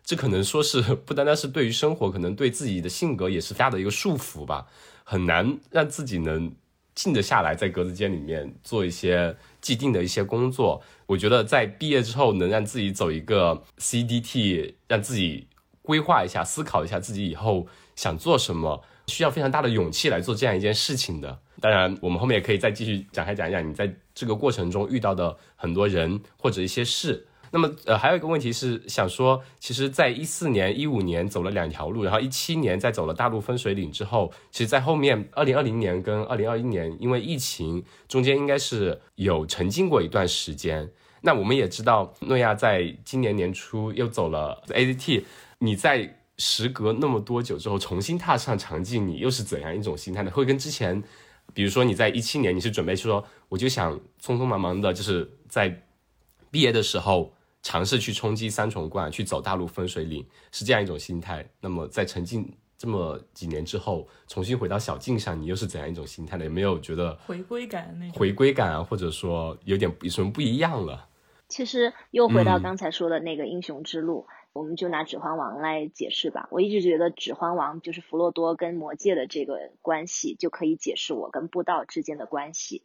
[0.09, 4.65] 这可能说是不单单是对于生活，可能对自己的性格也是大的一个束缚吧，
[5.03, 6.51] 很难让自己能
[6.95, 10.81] 静得下来，在格子间里面做一些既定的一些工作。
[11.05, 15.45] 我觉得在毕业之后能让自己走一个 CDT，让自己
[15.83, 21.39] 规划一下、思考一下自己以后想做什么，需要非常大的勇气来做这样一件事情的。
[21.61, 27.27] 当然，我们后面也可以再继续展开讲一讲你在这个过程中遇到的很多人或者一些事。
[27.51, 40.91] 那么，呃，还有一个问题是想说，其实，在一四年、一五年走了两条路，然后一七年再走了大陆分水岭之后，其实，在后面二零二零年跟二零二一年，因为疫情中间应该是有沉浸过一段时间。
[41.21, 45.23] 那我们也知道，诺亚在今年年初又走了 AZT，
[45.57, 50.29] 你在时隔那么多久之后重新踏上场景，你又是怎样一种心态呢？
[50.29, 51.03] 会跟之前，
[51.53, 55.81] 比如说你在一七年，你是准备说，我就想匆匆忙忙的，就是在
[56.51, 57.33] 毕业的时候。
[57.61, 61.45] 尝试去冲击三重冠，去走大陆分水岭，是这样一种心态。
[61.59, 66.45] 那么在沉浸这么几年之后，重新回到小径上，你又是怎样一种心态呢？
[66.45, 71.07] 有没有觉得回归感那种回归感啊，或者说有点有什么不一样了？
[71.49, 76.47] 其实又回到刚才说的那个英雄之路，我们就拿《指环王》来解释吧。
[76.51, 82.83] 我一直觉得《指环王》就是弗洛多跟魔戒的这个关系，就可以解释我跟布道之间的关系。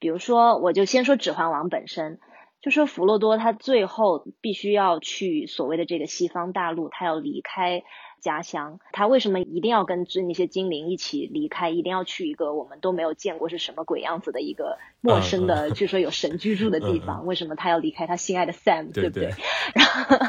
[0.00, 2.18] 比如说，我就先说《指环王》本身。
[2.60, 7.82] 就说弗洛多他最后必须要去所谓的这个西方大陆，他要离开
[8.20, 8.80] 家乡。
[8.92, 11.70] 他为什么一定要跟那些精灵一起离开？
[11.70, 17.24] 一定要去一个我们都没有见过是什么鬼样子的一个陌生的，据说有神居住的地方？
[17.26, 18.92] 为什么他要离开他心爱的 Sam？
[18.92, 19.30] 对不对？
[19.74, 20.26] 然后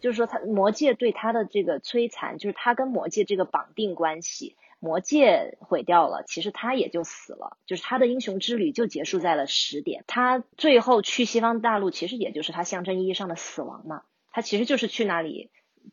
[0.00, 4.54] 就是说，他魔界对他的这个摧残，就是他跟魔界这个绑定关系。
[4.80, 10.04] 魔戒毁掉了，其实他也就死了，就是他的英雄之旅就结束在了十点。
[10.06, 14.02] 他最后去西方大陆，其实也就是他象征意义上的死亡嘛。
[14.30, 15.50] 他其实就是去那里，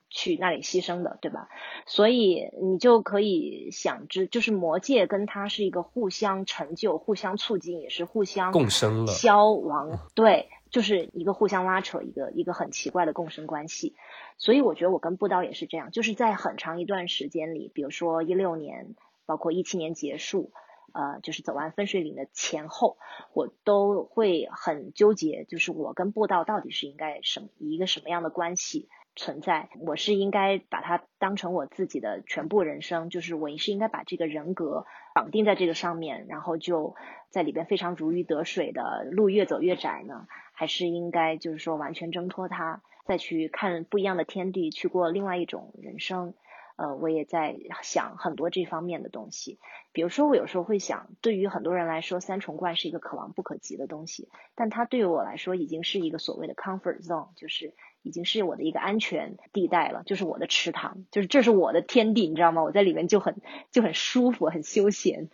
[0.09, 1.49] 去那里牺牲的，对吧？
[1.87, 9.99] 所以你就可以想知，就是魔戒跟他是一个互相成就、互相促进，也是互相共生了消亡。
[10.13, 13.95] 对，就是一个互相拉扯，一个一个很奇怪的共生关系。
[14.37, 18.93] 所以我觉得我跟布道也是这样，就是在很长一段时间里，比如说一六年，
[19.25, 20.51] 包括一七年结束，
[20.91, 22.97] 呃，就是走完分水岭的前后，
[23.31, 29.69] 我都会很纠结，就是我跟布道到底是应该什么一个什么样的关系存在？
[29.79, 36.95] 我是应该把它当成我自己的全部人生，就是我是应该把这个人格绑定在这个上面，然后就
[37.29, 40.27] 在里边非常如鱼得水的路越走越窄呢？
[40.55, 42.81] 还是应该就是说完全挣脱它？
[43.05, 46.33] 再去看不一样的天地，去过另外一种人生，
[46.75, 49.59] 呃，我也在想很多这方面的东西。
[49.91, 57.75] 比如说，我有时候会想，对于很多人来说，三重冠是一个可望不可及的东西，但它对于我来说，已经是一个所谓的 comfort zone，就是。
[58.05, 62.61] 已经是我的一个安全地带了，就是我的池塘，就是这是我的天地，你知道吗？
[62.61, 63.35] 我在里面就很
[63.71, 65.29] 就很舒服，很休闲。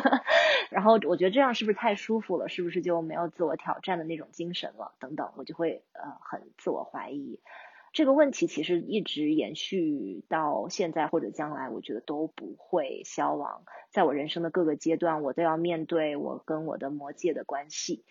[0.70, 2.48] 然后我觉得这样是不是太舒服了？
[2.48, 4.94] 是不是就没有自我挑战的那种精神了？
[4.98, 7.38] 等等，我就会呃很自我怀疑。
[7.92, 13.62] 这个问题其实一直延续到现在或者将来，我觉得都不会消亡。
[13.90, 18.04] 在我人生的各个阶段，我都要面对我跟我的魔戒的关系。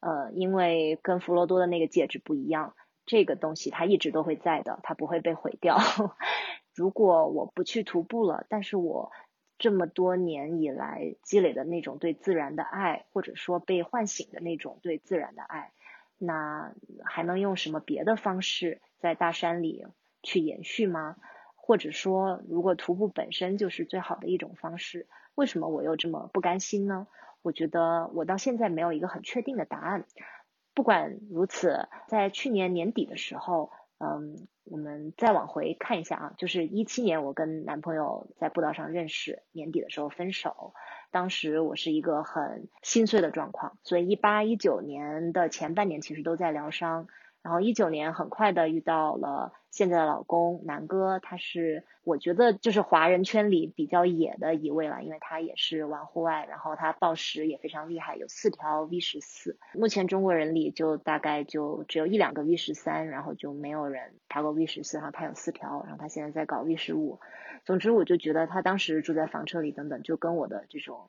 [0.00, 2.74] 呃，因为跟弗罗多的那个戒指不一样。
[3.10, 5.76] 这个东西它一直都会在的，它不会被毁掉。
[6.76, 9.10] 如果我不去徒步了，但是我
[9.58, 15.72] 这么多年以来积累的那种对自然的爱，或者说被唤醒的那种对自然的爱，
[16.18, 16.72] 那
[17.04, 19.84] 还能用什么别的方式在大山里
[20.22, 21.16] 去延续吗？
[21.56, 27.08] 或者说，如果徒步本身就是最好的一种方式，为什么我又这么不甘心呢？
[27.42, 30.04] 我觉得我到现在没有一个很确定的答案。
[30.74, 40.74] 不管如此，在去年年底的时候，嗯，我们再往回看一下啊，就是一七年我跟男朋友在步道上认识，年底的时候分手，
[41.10, 47.08] 当时我是一个很心碎的状况，所以一八一九年的前半年其实都在疗伤。
[47.42, 59.58] 然后一九年很快的遇到了现在的老公南哥，他是我觉得就是华人圈里比较野的一位了，因为他也是玩户外，然后他暴食也非常厉害，有四条 V 十四。
[59.72, 67.20] 目前中国人里就大概就只有一两个 V 十三，然后就没有人爬过 V 十四，然后他有四条，然后他现在在搞 V 十五。
[67.64, 71.08] 总之我就觉得他当时住在房车里等等，就跟我的这种。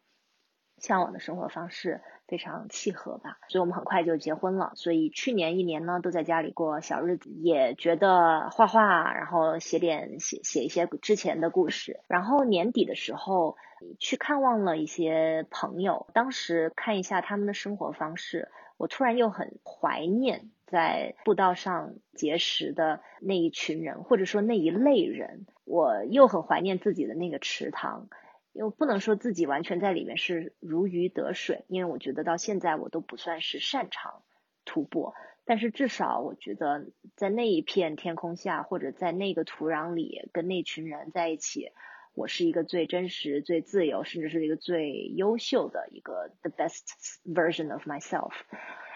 [0.82, 4.74] 向往的生活方式非常契合吧，所以我们很快就结婚了。
[4.76, 12.00] 所以去年一年呢，都在家里过小日子，也觉得画画，然后写点写写一些之前的故事。
[12.08, 13.56] 然后年底的时候
[14.00, 25.46] 去看望了一些朋友，当时看一下他们的生活方式，我突然又很怀念在步道上结识的那一群人，或者说那一类人。
[25.64, 28.10] 我又很怀念自己的那个池塘。
[28.54, 34.24] 又不能说自己完全在里面是如鱼得水，因为我觉得到现在我都不算是擅长
[34.66, 35.14] 徒步，
[35.46, 41.72] 但是至少我觉得在那一片天空下，或者在那个土壤里，跟那群人在一起，
[42.14, 46.84] 我是一个最真实、最自由，甚至是一个最优秀的一个 the best
[47.26, 48.34] version of myself。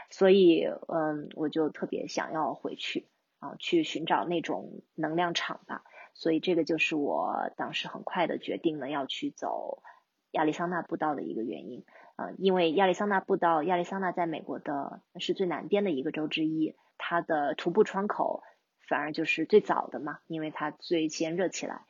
[0.10, 3.08] 所以，嗯，我就特别想要回去
[3.39, 5.84] 啊，去寻找那种能量场吧。
[6.15, 9.84] 所以这个就是我当时很快的决定了要去走
[10.32, 18.43] 亚利桑那步道的一个原因，呃，因为亚利桑那步道，亚利桑那在美国的是最南边的一个州之一，它的徒步窗口
[18.88, 21.86] 反而就是最早的嘛，因为它最先热起来。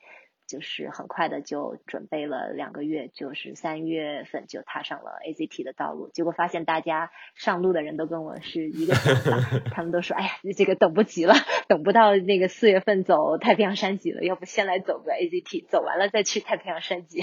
[0.48, 6.10] 就是很快的就准备了两个月，就是三月份就踏上了 AZT 的道路。
[6.10, 11.34] 结果发现大家上路的人都跟我是一个想法， 他们都说：“哎呀，这个等不及了，
[11.68, 17.22] 等不到那个四月份走太平洋山脊了，要不先来走个 AZT，走完了再去太平洋山脊，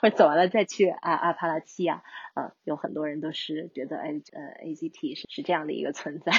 [0.00, 2.02] 或者走完了再去阿阿帕拉契亚。”
[2.36, 6.32] 嗯，有很多人都是觉得，哎，呃，AZT 是是这样的一个存在。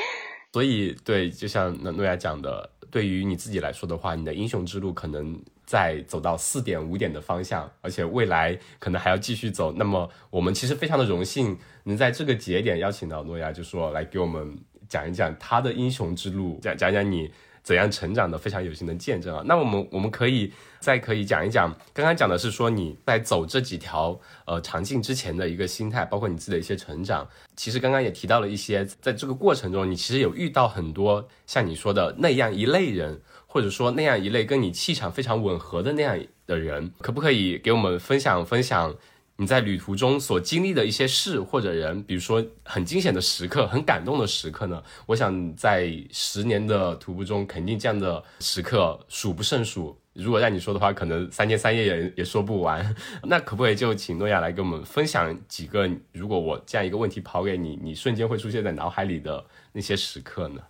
[0.54, 9.72] 所以，对，就像诺亚讲的，对于你自己来说的话，你的英雄之路可能在走到四点五点的方向，而且未来可能还要继续走。
[9.72, 14.56] 那么，我们其实非常的荣幸能在这个节点邀请到诺亚，就说来给我们
[14.88, 17.30] 讲一讲他的英雄之路，讲讲讲你。
[17.66, 19.42] 怎样成长的非常有幸的见证啊！
[19.44, 27.26] 那我们我们可以再可以讲一讲，刚刚讲的是说你在走这几条呃长径之前的一个心态，包括你自己的一些成长。
[27.56, 38.94] 其实刚刚也提到了一些，在这个过程中，你其实有遇到很多像你说的那样一类人，或者说那样一类跟你气场非常吻合的那样的人，可不可以给我们分享分享？
[39.38, 44.82] 你在旅途中所经历的一些事或者人，比如说很惊险的时刻、很感动的时刻呢？
[45.04, 49.94] 我想在十年的徒步中，肯定这样的时刻数不胜数。
[50.14, 52.96] 如果让你说的话，可能三天三夜也也说不完。
[53.24, 55.86] 那可不可以就请诺亚来跟我们分享几个？
[56.12, 60.62] 如果我这样一个问题抛给你，你瞬间会出现在脑海里的那些时刻呢？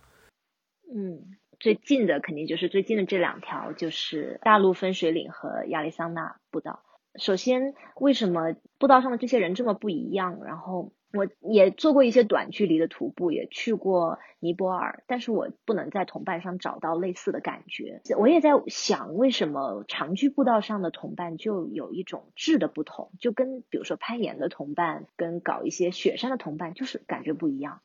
[0.93, 1.36] 嗯，
[1.67, 6.79] 最近的肯定就是最近的这两条，就是大陆分水岭和亚利桑那步道。
[7.19, 10.39] 首先，为什么步道上的这些人这么不一样？
[10.45, 17.99] 然后我也做过一些短距离的徒步，也去过尼泊尔，但是我不能在同伴上找到类似的感觉。
[18.17, 23.11] 我也在想，为什么长距步道上的同伴就有一种质的不同？
[23.19, 27.81] 就跟比如说攀岩的同伴，跟搞一些雪山的同伴，就是感觉不一样。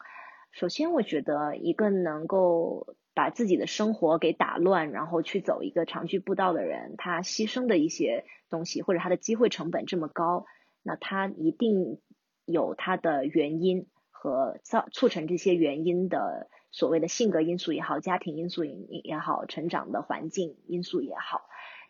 [0.52, 2.94] 首先，我觉得一个能够。
[3.14, 10.46] 把自己的生活给打乱，然后去走一个长距步道的人，他牺牲的一些东西，或者他的机会成本这么高，
[10.82, 12.00] 那他一定
[12.44, 21.42] 有他的原因和造促成这些原因的所谓的性格因素也好，家庭因素也也好，成长的环境因素也好，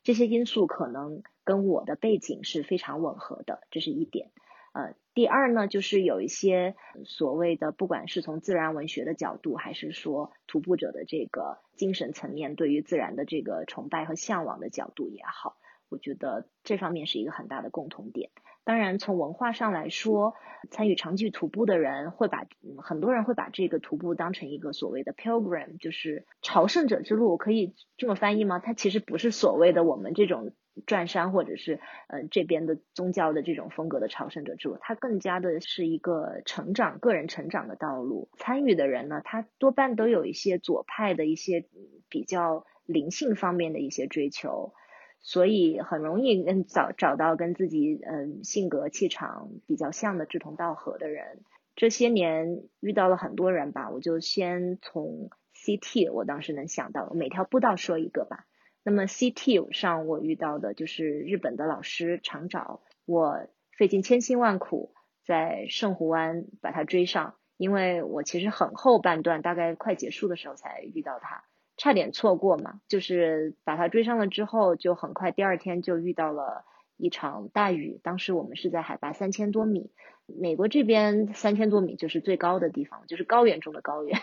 [0.02, 4.30] 这些因素可能跟我的背景是非常吻合的，这是一点。
[4.72, 15.56] 呃，第二呢，就是有一些所谓的，不管是从自然文学的角度，还是说徒步者的这个精神层面对于自然的这个崇拜和向往的角度也好，
[15.90, 18.30] 我觉得这方面是一个很大的共同点。
[18.64, 20.34] 当然，从文化上来说，
[20.70, 22.46] 参与长距徒步的人会把
[22.78, 28.60] 很多人会把这个徒步当成一个所谓的 pilgrim，就是朝圣者之路，可以这么翻译吗？
[28.60, 30.54] 它其实不是所谓的我们这种。
[30.86, 38.30] 转山或者是呃这边的宗教的这种风格的朝圣者之路，它更加的是一个成长、个人成长的道路。
[38.38, 41.66] 参与的人呢，他多半都有一些左派的一些
[42.08, 44.72] 比较灵性方面的一些追求，
[45.20, 51.42] 所以很容易跟找找到跟自己嗯性格气场比较像的志同道合的人。
[51.74, 58.46] 这些年遇到了很多人吧，我就先从 CT 我当时能想到每条步道说一个吧。
[58.84, 64.92] 那么 CT 上我遇到的就是日本的老师长沼，我费尽千辛万苦
[65.24, 71.44] 在圣湖湾把他追上，因为我其实很后半段，大概快结束的时候才遇到他，
[71.76, 72.80] 差点错过嘛。
[72.88, 76.64] 就是把他追上了之后，就很快第二天就遇到了
[76.96, 79.90] 一场大雨，当时我们是在海拔三千多米。
[80.26, 84.18] 美国这边三千多米就是最高的地方，就是高原中的高原，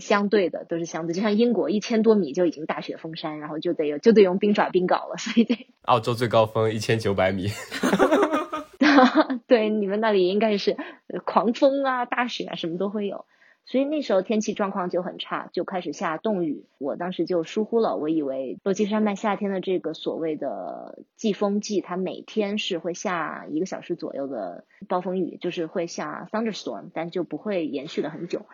[0.00, 5.68] 相对的都是相对，就像英国一千多米就已经大雪封山，然后就得有就得用冰爪冰镐了，所以得。
[5.86, 7.48] 澳洲最高峰一千九百米。
[9.46, 10.76] 对，你们那里应该是
[11.24, 13.26] 狂风啊、大雪啊，什么都会有。
[13.66, 16.66] 所以那时候天气状况就很差，就开始下冻雨。
[16.78, 28.46] 我当时就疏忽了，我以为落基山脉夏天的这个所谓的季风季，它每天是会下一个小时左右的暴风雨，就是会下 thunderstorm，但就不会延续的很久。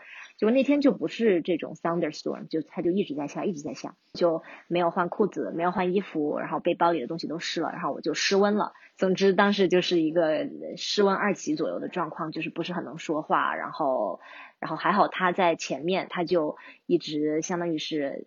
[0.43, 8.73] 结果那天就不是这种 thunderstorm，就它就一直在下，一直在下，就没有换裤子，没有换衣服，然后背包里的东西都湿了，然后我就失温了。
[8.97, 14.19] 总之当时就是一个失温二级左右的状况，就是不是很能说话，然后
[14.59, 18.27] 然后还好他在前面，他就一直相当于是。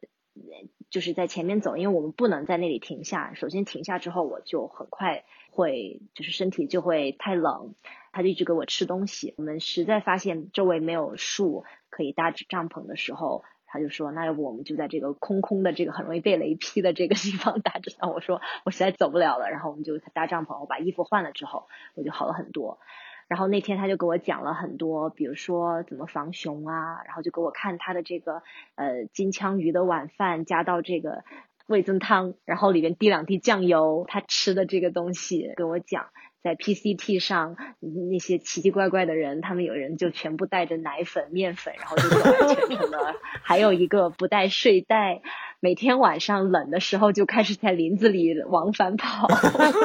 [0.89, 3.34] 就是在前面走，因为我们不能在那里停下。
[3.34, 5.24] 首先停下之后，我就很快
[5.56, 7.74] 会就是身体就会太冷。
[8.12, 9.34] 他就一直给我吃东西。
[9.38, 20.62] 我们实在发现周围没有树可以搭帐篷的时候，他就说：“那要不我们就在这个空空的、这个很容易被雷劈的这个地方搭着。”我说：“我实在走不了了。”然后我们就搭帐篷。
[20.62, 22.80] 我把衣服换了之后，我就好了很多。
[23.28, 28.43] 然后那天他就给我讲了很多，比如说怎么防熊啊，然后就给我看他的这个
[28.76, 31.24] 呃金枪鱼的晚饭加到这个
[31.68, 36.07] 味增汤，然后里面滴两滴酱油，他吃的这个东西跟我讲。
[36.45, 43.15] 在 PCT 上那些奇奇怪怪的人，他们有人就全部带着奶粉、面粉，然后就走完全程了。
[43.41, 45.23] 还有一个不带睡袋，
[45.59, 49.27] 每天晚上冷的时候就开始在林子里往返跑，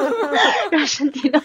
[0.71, 1.43] 让身体暖，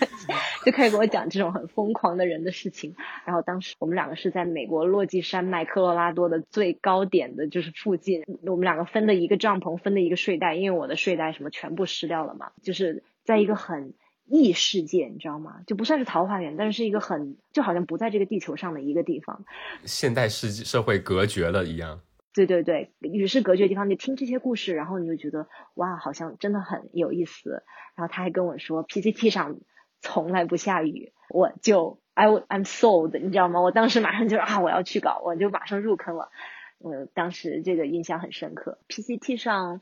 [0.66, 2.94] 就开始给我讲这种很疯狂的人的事情。
[3.24, 13.94] 然后当时我们两个是在美国落基山脉科罗拉多的最高点的，就是附近，我们两个分的一个帐篷，分的一个睡袋，因为我的睡袋什么全部湿掉了嘛，就是在一个很。
[14.28, 15.60] 异世界，你知道吗？
[15.66, 19.44] 就不算是桃花源，但是是一个很就好像不在这个地球上的一个地方。
[19.84, 22.00] 现代世社会隔绝了一样。
[22.34, 27.62] 对对对，与世隔绝的地方，你听这些故事，然后你就觉得哇，好像真的很有意思。
[27.94, 29.56] 然后他还跟我说，PCT 上
[30.00, 33.60] 从来不下雨，我就 I I'm sold，你知道吗？
[33.60, 36.30] 我当时马上就啊，我要去搞，我就马上入坑了。
[36.78, 39.80] 我当时这个印象很深刻，PCT 上。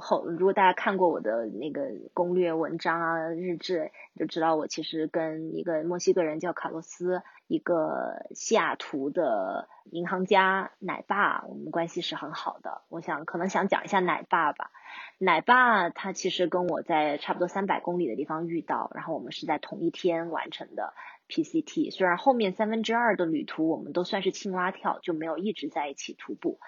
[0.00, 12.82] 后，如果大家看过我的那个攻略文章啊、日志，就知道我其实跟一个墨西哥人叫卡洛斯，一个西雅图的银行家奶爸，我们关系是很好的。
[12.88, 14.70] 我想可能想讲一下奶爸吧。
[15.18, 20.94] 奶爸他其实跟我在差不多三百公里的地方遇到，然后我们是在同一天完成的
[21.28, 21.90] PCT。
[21.90, 26.58] 虽然后面三分之二的旅途我们都算是青蛙跳，就没有一直在一起徒步。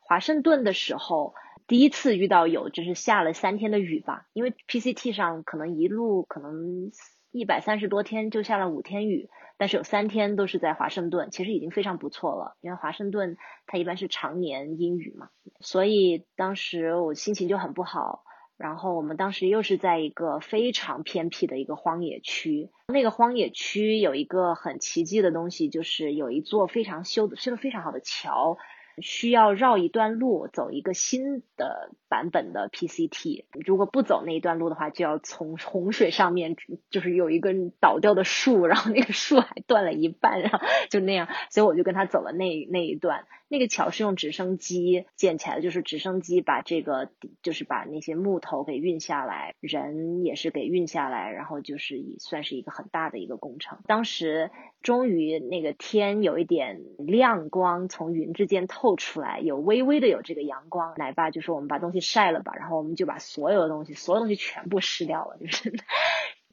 [0.00, 1.34] 华盛顿的时候。
[1.66, 6.90] 第一次遇到有就是下了三天的雨吧，因为 PCT 上可能一路可能
[7.32, 12.56] 一百三十多天就下了五天雨，但是有三天都是在华盛顿，其实已经非常不错了。
[12.60, 13.36] 因为华盛顿
[13.66, 18.22] 它一般是常年阴雨嘛，所以当时我心情就很不好。
[18.56, 28.56] 然后我们当时又是在一个非常偏僻的一个荒野区，那个荒野区有一个很奇迹的东西，就是有一座非常修的修的非常好的桥。
[29.02, 33.44] 需要绕一段路，走一个新的版本的 PCT。
[33.64, 36.56] 如果不走那一段路的话，就要从洪水上面，
[36.90, 40.58] 就是有一根倒掉的树，然后那个树还断了一半，然后
[40.90, 43.24] 就那样，所以我就跟他走了那那一段。
[43.48, 47.10] 那个桥是用直升机建起来的，就是直升机把这个，
[47.42, 53.78] 就是把那些木头给运下来，人也是给运下来，然后就是算是一个很大的一个工程。
[53.86, 54.50] 当时
[54.82, 60.94] 终于那个天有一点亮光从云之间透出来，有微微的有这个阳光。
[60.96, 65.72] 奶爸就说我们把东西晒了吧，然后我们就把所有的东西，所有东西全部湿掉了，就是。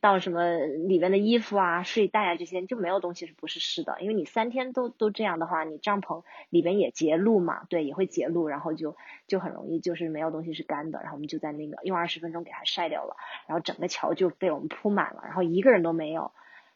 [0.03, 3.95] 到什么里面的衣服啊、睡袋啊这些就没有东西是不是湿的？
[4.01, 8.97] 因为你三天都都这样的话，你帐篷里边也结露嘛，对，也会结露，然后就
[9.27, 10.99] 就很容易就是没有东西是干的。
[10.99, 13.15] 然后我们就在那个用二十分钟给它晒掉了，
[13.47, 16.33] 然后整个桥就被我们铺满了，然后一个人都没有。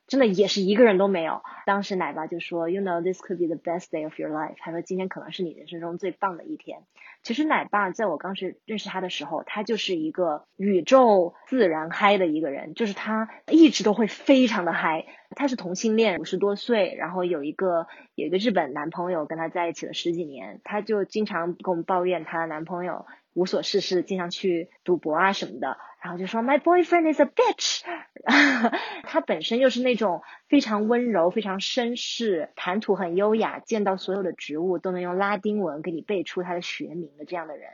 [0.08, 1.42] 真的也是一个人都没有。
[1.66, 6.80] 当时奶爸就说：“You know, this could be the best day of your life。”他说：“今天可能是你人生中最棒的一天。”
[7.24, 15.06] 其实奶爸在我刚是认识他的时候，他就是一个宇宙自然嗨的一个人，就是他一直都会非常的嗨。
[15.36, 23.06] 他是同性恋，五十多岁，然后有一个有一个日本男朋友跟他在一起了十几年，他就经常跟我们抱怨他的男朋友。
[23.38, 27.82] 无所事事，经常去赌博啊什么的，然后就说 My boyfriend is a bitch。
[29.04, 37.70] 他本身又是那种非常温柔、非常绅士、谈吐很优雅，见到所有的植物都能用拉丁文给你背出它的学名的这样的人。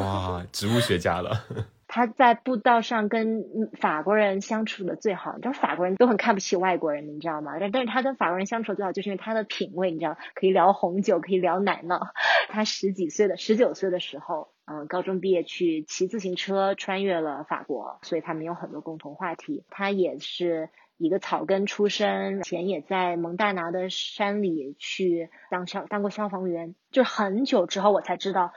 [0.00, 1.44] 哇，植物学家了。
[1.92, 3.42] 他在步道上跟
[3.80, 7.54] 法国人相处的最好，你知道法国人都很看不起外国人，你知道吗？
[7.58, 12.00] 但但是他跟法国人相处的最好，就是因为他的品味，你知道，可以聊红酒，可以聊奶酪。
[12.48, 19.64] 他十几岁的十九岁的时候，嗯，高中毕业去骑自行车穿越了法国，所以他们有很多共同话题。
[19.68, 28.52] 他也是一个草根出身，前也在蒙大拿的山里去当消当过消防员，就很久之后我才知道。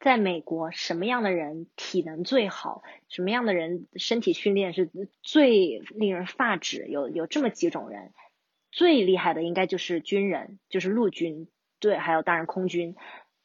[0.00, 2.84] 在美国，什么样的人体能最好？
[3.08, 4.88] 什么样的人身体训练是
[5.22, 6.86] 最令人发指？
[6.86, 8.12] 有有这么几种人，
[8.70, 11.48] 最厉害的应该就是军人，就是陆军
[11.80, 12.94] 对，还有当然空军，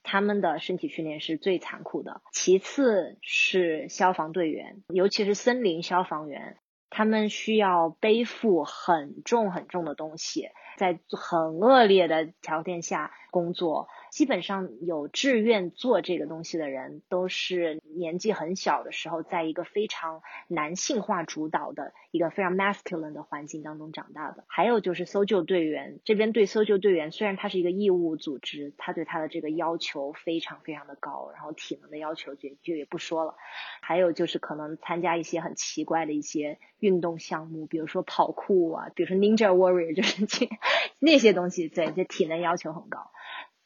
[0.03, 2.21] 他们的身体训练是最残酷的。
[2.31, 6.57] 其次是消防队员，尤其是森林消防员，
[6.89, 13.87] 他们需要背负很重很重的东西，在很恶劣的条件下工作。
[14.11, 24.43] 基本上有志愿做这个东西的人，都是年纪很小的时候，在一个非常男性化主导的一个非常 masculine 的环境当中长大的。
[24.47, 33.35] 还有就是搜救队员这边对搜救队员，虽然他是一个义务组织，他对他的这个要求非常非常的高，然后体能的要求就就也不说了。
[33.81, 40.47] 还有就是可能参加一些很奇怪的一些运动项目，比如说跑酷啊，比如说 Ninja Warrior，就是这
[40.99, 43.11] 那些东西，对，这体能要求很高。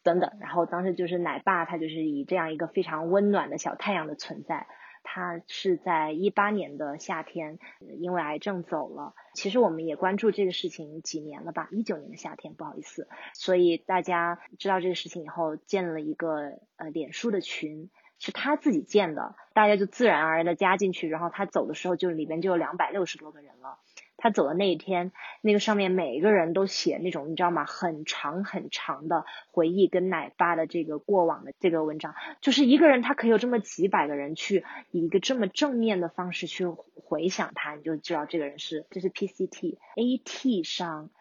[0.03, 4.65] 等等，然后当时就是奶爸，他就是以这样一个非常温暖的小太阳的存在，
[5.03, 7.59] 他是在一八年的夏天
[7.99, 9.13] 因为癌症走了。
[9.33, 11.67] 其实我们也关注这个事情几年了吧？
[11.71, 23.77] 一九年的夏天，不好意思，所以大家知道这个事情以后，建了一个呃脸书的群，是他自己建的，大家就自然而然的加进去，然后他走的时候就里边就有两百六十多个人了。
[24.17, 25.11] 他走的那一天，
[25.41, 27.65] 那个上面每一个人都写那种你知道吗？
[27.65, 41.11] 很长很长的回忆跟奶爸的这个过往的这个文章，就是一个人他可以有这么几百个人去以一个这么正面的方式去回想他，你就知道这个人是这是 PCT AT 上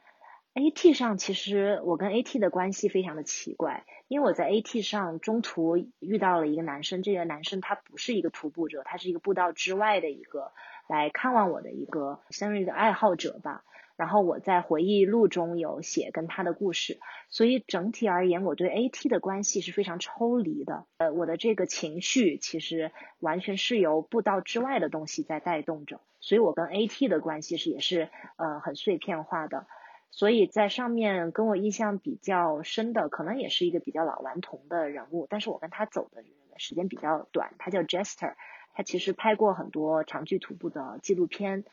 [0.55, 10.53] AT 上其实我跟 AT 的关系非常的奇怪，因为我在 AT 上中途遇到了一个男生，这个男生他不是一个徒步者，他是一个步道之外的一个。
[10.89, 13.65] 来看望我的一个相当于一个爱好者吧，
[13.97, 20.87] 然后我在回忆录中有写跟他的故事，所以整体而言，我对 AT 的关系是非常抽离的。
[20.99, 29.67] 呃，我的这个情绪其实完全是由步道之外的东西在带动着，所以我跟 AT 的关系是也是呃很碎片化的。
[30.13, 36.23] 所以在上面跟我印象比较深的，可能也是一个比较老顽童的人物，但是我跟他走的
[36.59, 38.35] 时间比较短，他叫 Jester。
[38.77, 41.65] 他其实拍过很多长距徒步的纪录片。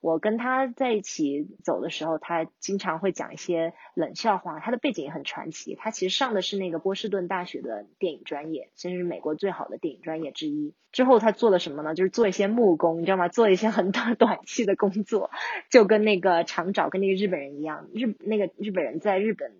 [0.00, 4.58] 我跟他在一起走的时候，他经常会讲一些冷笑话。
[4.58, 5.76] 他的背景也很传奇。
[5.76, 10.74] 他其实上的是那个波士顿大学的电影专业，甚至是美国最好的电影专业之一。
[10.90, 11.94] 之后他做了什么呢？
[11.94, 13.28] 就是做一些木工，你知道吗？
[13.28, 15.30] 做一些很短 短期的工作，
[15.70, 17.88] 就跟那个长沼跟那个日本人一样。
[17.94, 19.52] 日那个日本人在日本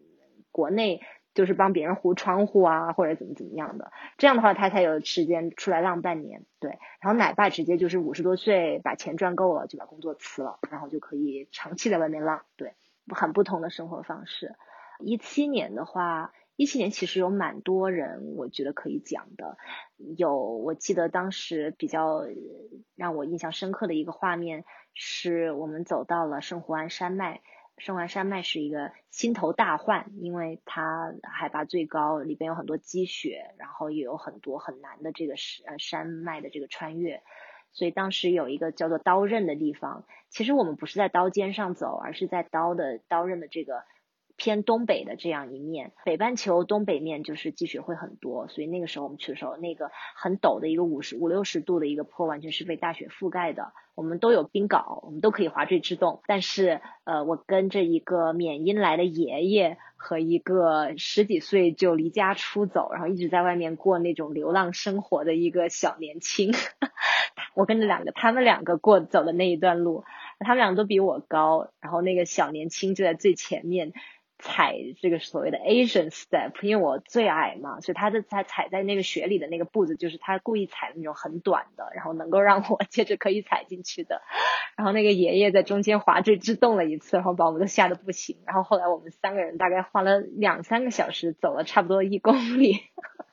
[0.50, 1.00] 国内。
[1.34, 6.44] 就是帮别人糊窗户啊，或者怎么怎么样的，这样的话他才有时间出来浪半年。
[6.60, 12.44] 对，然后奶爸直接就是五十多岁把钱赚够了，就把工作辞了，然后就可以长期在外面浪。
[12.56, 12.74] 对，
[13.08, 14.54] 很不同的生活方式。
[15.00, 19.56] 一七年的话，一七年其实有蛮多人我觉得可以讲的，
[20.16, 22.26] 有我记得当时比较
[22.94, 24.64] 让我印象深刻的一个画面，
[24.94, 27.40] 是我们走到了圣胡安山脉。
[27.78, 37.22] 圣环山脉是一个心头大患，因为它海拔最高，里边有很多积雪，然后也有很多很难的这个山山脉的这个穿越，
[37.72, 40.04] 所以当时有一个叫做刀刃的地方。
[40.28, 43.84] 其实我们不是在刀尖上走，而是在刀的刀刃的这个
[44.36, 45.92] 偏东北的这样一面。
[46.04, 53.72] 北半球东北面就是积雪会很多，所以那个时候我们去的时候，那个很陡的一个五十五六十度的一个坡，完全是被大雪覆盖的。
[53.94, 56.22] 我们都有冰镐，我们都可以滑坠制动。
[56.26, 66.52] 但是，呃，我跟着一个缅因来的爷爷和一个十几岁就离家出走，然后一直在外面过那种流浪生活的一个小年轻，
[67.54, 70.04] 我跟着两个，他们两个过走的那一段路，
[70.38, 73.92] 他们两个都比我高，然后那个小年轻就在最前面。
[74.42, 84.20] 踩这个所谓的 Asian step，因为我最矮嘛，所以他的他踩在那个雪里的那个步子，就是他故意踩的那种很短的，然后能够让我 接着可以踩进去的。
[84.76, 88.36] 然后那个爷爷在中间滑坠制动了一次，然后把我们都吓得不行。
[88.44, 92.80] 然后后来我们三个人大概花了两三个小时，走了差不多一公里。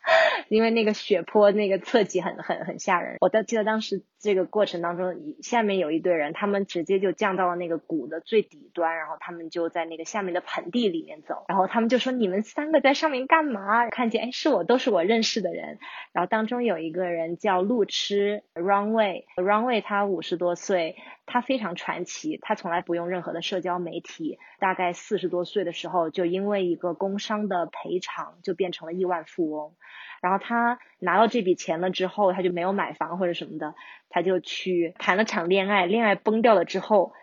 [0.49, 13.89] 因为那个雪坡那个侧脊很很很吓人，我记得当时这个过程当中，下面有一队人，他们直接就降到了那个谷的最底端，然后他们就在那个下面的盆地里面走，然后他们就说你们三个在上面干嘛？
[13.89, 15.79] 看见哎是我都是我认识的人，
[16.13, 20.95] 然后当中有一个人叫路痴 Runway，Runway 他五十多岁，
[21.25, 29.73] 他非常传奇，他从来不用任何的社交媒体，大概四十多岁的时候就因为一个工伤的赔偿就变成了亿万富翁。
[30.21, 33.73] 然后他拿到这笔钱了之后，他就没有买房或者什么的，
[34.09, 37.13] 他就去谈了场恋爱，恋爱崩掉了之后，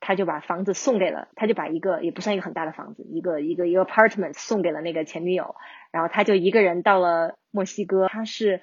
[0.00, 5.56] 他就把房子送给了，他就把一个也不算一个很大的房子，一个一个一个 apartment 送给了那个前女友，
[5.90, 8.60] 然后他就一个人到了墨西哥，他是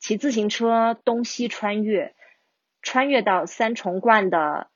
[0.00, 2.14] 骑自行车东西穿越，
[2.82, 4.68] 穿越到三重冠的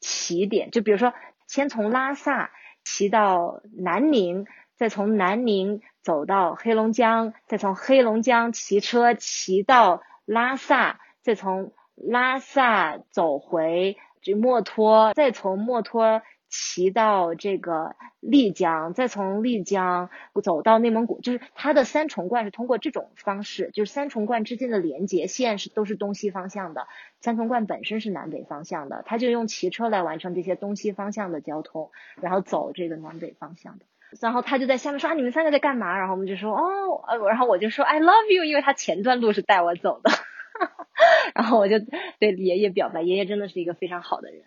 [0.00, 1.12] 起点，就比如说
[1.46, 2.50] 先从拉萨
[2.84, 4.46] 骑到南宁。
[4.78, 16.22] 再从南宁走到黑龙江，再从黑龙江骑车骑到拉萨，再从拉萨走回这墨脱，再从墨脱。
[16.50, 20.08] 骑到这个丽江，再从丽江
[20.42, 26.86] 走到内蒙古，就是它的三重冠是通过这种方式，就是三重冠之间的连接线是都是东西方向的，
[27.20, 33.84] 三重冠本身是南北方向的，他就用骑车来完成这些东西方向的交通，然后走这个南北方向的。
[34.20, 35.98] 然后他就在下面说啊，你们三个在干嘛？
[35.98, 40.10] 然后我们就说哦，呃，然后我就说 I love you，因为他前段路是带我走的，
[41.34, 41.78] 然后我就
[42.18, 44.42] 对爷爷表白，爷爷真的是一个非常好的人。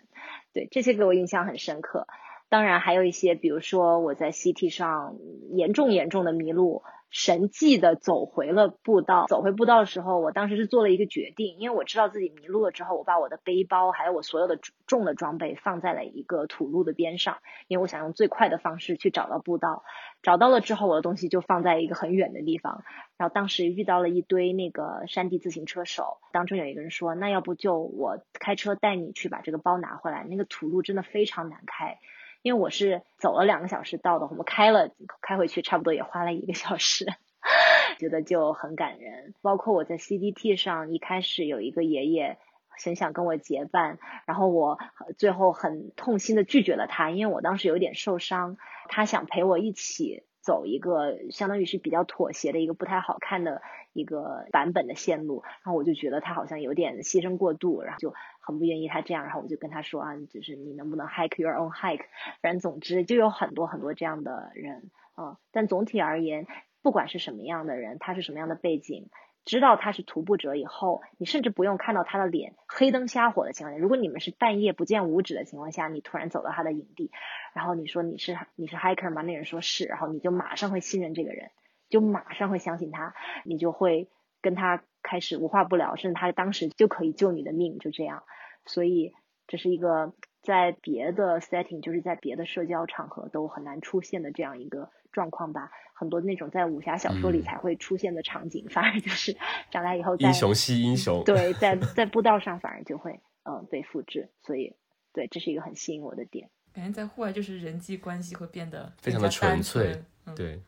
[0.52, 2.06] 对这些给我印象很深刻，
[2.50, 5.16] 当然还有一些，比如说我在 CT 上
[5.50, 6.82] 严重严重的迷路，
[7.12, 9.26] 神迹的走回了步道。
[9.28, 17.38] 走回步道的时候，我当时是做了一个决定，因为我知道自己迷路了之后，我把我的背包还有我所有的重的装备放在了一个土路的边上，
[17.68, 19.84] 因为我想用最快的方式去找到步道。
[20.22, 22.82] 找到了之后，我的东西就放在一个很远的地方。
[23.18, 30.24] 然后当时遇到了一堆那个山地自行车手，当中有一个人说：“那要不就我开车带你去把这个包拿回来？
[30.24, 31.98] 那个土路真的非常难开，
[32.42, 34.90] 因为我是走了两个小时到的，我们开了
[35.20, 37.06] 开回去差不多也花了一个小时，
[37.98, 39.34] 觉得就很感人。
[39.40, 42.38] 包括我在 CDT 上一开始有一个爷爷。”
[42.84, 44.78] 很想跟我结伴，然后我
[45.16, 48.56] 最后很痛心的拒绝了他，因为我当时有点受伤。
[48.88, 53.62] 他想陪我一起走一个相当于是比较妥协的一个不太好看的
[53.92, 62.04] 一个版本的线路，然后我就觉得他好像有点牺牲过度，然后就很不愿意他这样，然后我就跟他说啊，就是你能不能 hike your own hike？
[62.42, 65.38] 反正总之就有很多很多这样的人啊。
[65.52, 66.46] 但总体而言，
[66.82, 69.08] 不管是什么样的人，他是什么样的背景。
[69.44, 77.10] 知道他是徒步者以后，你甚至不用看到他的脸，黑灯瞎火的情况下，如果你们是半夜不见五指的情况下，你突然走到他的营地，
[77.52, 79.22] 然后你说你是你是 hiker 吗？
[79.22, 81.50] 那人说是，然后你就马上会信任这个人，
[81.88, 84.08] 就马上会相信他，你就会
[84.40, 88.22] 跟他开始无话不聊，甚至他当时就可以救你的命，就这样。
[88.64, 89.12] 所以
[89.46, 95.70] 这是一个在别的 setting，就是在别的社交场合都很难出现的这样一个状况吧。
[95.94, 99.36] 很多那种在武侠小说里才会出现的场景，反而就是
[99.70, 104.74] 长大以后英雄惜英雄，对，在在步道上反而就会嗯被复制，所以
[105.12, 106.50] 对，这是一个很吸引我的点。
[106.72, 110.02] 感觉在户外就是人际关系会变得非常的纯粹，
[110.34, 110.60] 对，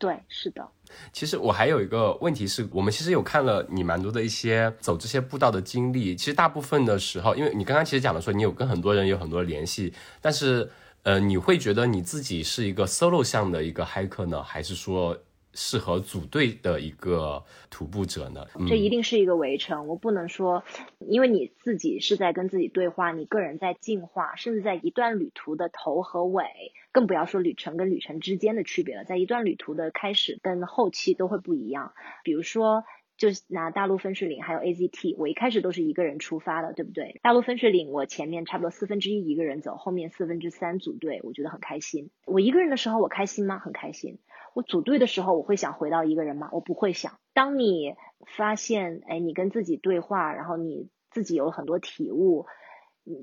[0.00, 0.66] 对，是的。
[1.12, 10.68] 其实我还有一个问题是，我们其实有看了你蛮多的一些走这些步道的经历，其实大部分的时候，因为你刚刚其实讲了说你有跟很多人有很多联系，但是。
[11.02, 15.16] 呃，你会觉得你自己是一个 solo 向的一个 hiker 呢，还是说
[15.52, 18.46] 适合组队的一个徒步者呢？
[18.68, 20.64] 这一定是一个围城，我不能说，
[20.98, 26.44] 因为你自己是在跟自己对话，你个人在进化，甚至在一段旅途的头和尾，
[26.92, 31.92] 更不要说旅程跟旅程之间的区别了，在一段旅途的开始跟后期都会不一样，
[32.24, 32.84] 比如说。
[33.20, 37.20] 就拿大陆分水岭还有 AZT，我一开始都是一个人出发的，对不对？
[37.22, 42.08] 大陆分水岭我前面差不多四分之一一个人走，后面四分之三组队，我觉得很开心。
[42.24, 43.58] 我一个人的时候我开心吗？
[43.58, 44.16] 很开心。
[44.54, 46.48] 我组队的时候我会想回到一个人吗？
[46.52, 47.18] 我不会想。
[47.32, 47.94] 当你
[48.36, 52.46] 发现，哎，你跟自己对话，然后你自己有很多体悟，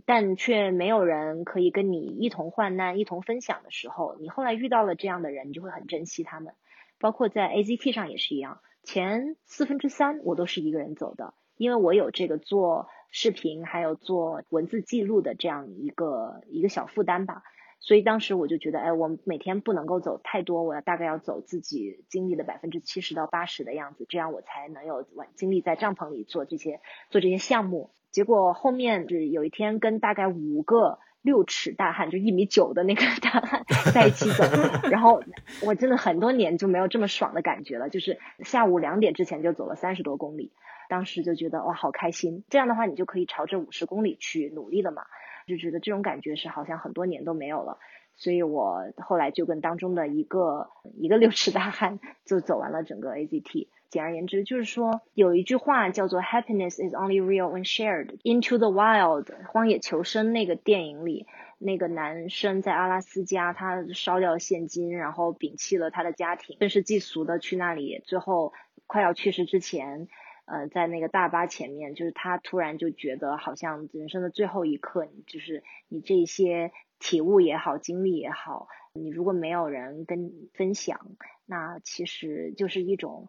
[0.06, 6.54] 但却没有人可以跟你一同患难、一同分享的时候，你后来遇到了这样的人，你就会很珍惜他们。
[7.00, 8.60] 包括在 AZT 上也是一样。
[8.84, 17.44] 前四分之三我都是一个人走的，因为我有这个做视频还有做文字记录的这样一个一个小负担吧，
[17.80, 27.92] 所以当时我就觉得，哎，我每天不能够走太多，我要大概要走自己精力的百分之七十到八十的样子，这样我才能有晚精力在帐篷里做这些做这些项目。
[28.12, 31.00] 结果后面就是有一天跟大概五个。
[31.24, 34.46] 六尺大汉就一米九的那个 大汉 在一起走，
[34.90, 35.22] 然后
[35.66, 37.90] 我真的很多年就没有这么爽的感觉了。
[37.90, 40.54] 就是下午两点之前就走了三十多公里，
[40.88, 42.46] 当时就觉得哇好开心。
[42.50, 45.02] 这样的话你就可以朝着五十公里去努力了嘛，
[45.48, 47.80] 就觉得这种感觉是好像很多年都没有了。
[48.16, 53.68] 所以我后来就跟当中的一个一个六尺大汉就走完了整个 AZT。
[53.90, 58.18] 简而言之，就是说有一句话叫做 “Happiness is only real when shared”。
[58.24, 61.26] Into the Wild，荒野求生那个电影里，
[61.58, 68.52] 那个男生在阿拉斯加，他烧掉现金，然后摒弃了他的家庭，愤世嫉俗的去那里，最后
[68.88, 70.10] 快要去世之前，
[70.48, 81.12] 呃，在那个大巴前面，就是他突然就觉得，好像人生的最后一刻，就是你这些体悟也好，经历也好，你如果没有人跟分享，
[81.46, 83.28] 那其实就是一种。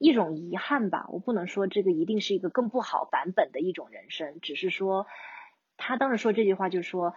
[0.00, 5.08] 一种遗憾吧，我不能说这个一定是一个更不好版本的一种人生，只是说
[5.76, 7.16] 他当时说这句话，就是说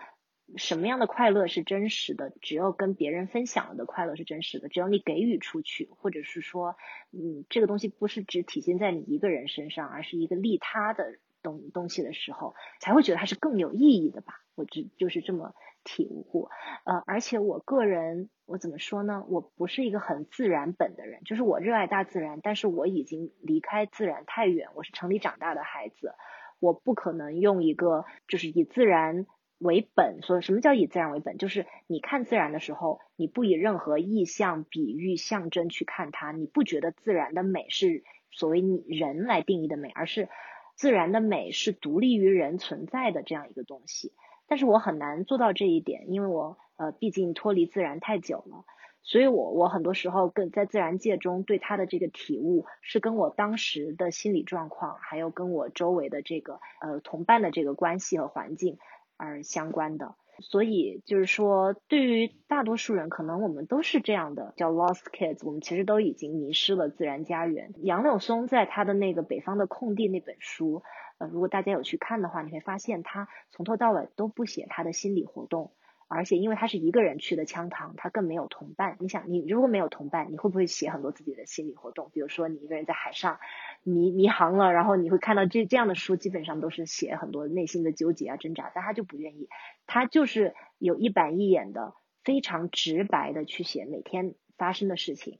[0.58, 2.32] 什么样的快乐是真实的？
[2.42, 4.68] 只有跟别人分享了的快乐是真实的。
[4.68, 6.76] 只有你给予出去，或者是说，
[7.12, 14.42] 嗯，这个东西不是只体现在你一个人身上，而是一个利他的东东西的时候，才会觉得它是更有意义的吧？
[14.56, 16.50] 我只就是这么体悟。
[16.86, 19.24] 呃，而且我个人，我怎么说呢？
[19.30, 24.70] 我不是一个很自然本的人，就是我热爱大自然，但是我已经离开自然太远。
[24.76, 26.14] 我是城里长大的孩子，
[26.60, 29.26] 我不可能用一个就是以自然。
[29.62, 31.38] 为本，所以什么叫以自然为本？
[31.38, 40.30] 就是你看自然的时候，你不以任何意象、比喻、象征去看它，你不觉得自然的美是所谓你人来定义的美，而是
[40.74, 44.14] 自然的美是独立于人存在的这样一个东西。
[44.48, 48.66] 但是我很难做到这一点，因为我呃毕竟脱离自然太久了，
[49.04, 58.80] 所以我我很多时候跟在自然界中对它的这个体悟，是跟我当时的心理状况，还有跟我周围的这个呃同伴的这个关系和环境。
[59.22, 67.76] 而相关的，所以就是说，对于大多数人，可能我们都是这样的，叫 lost kids，我们其实都已经迷失了自然家园。
[67.84, 70.82] 杨柳松在他的那个《北方的空地》那本书，
[71.20, 75.72] 呃，如果大家有去看的话，你会发现他从头到尾都不写他的心理活动。
[76.14, 78.98] 而且因为他是一个人去的羌塘，他更没有同伴。
[79.00, 82.10] 你想，你如果没有同伴，你会不会写很多自己的心理活动？
[82.14, 83.40] 比如说，你一个人在海上
[83.84, 88.72] 迷迷航了，然后你会看到这这样的书，基本上都是写很多内心的纠结啊、挣扎。
[88.76, 89.48] 但他就不愿意，
[89.88, 91.94] 他就是有一板一眼的、
[92.26, 95.40] 非常直白的去写每天发生的事情，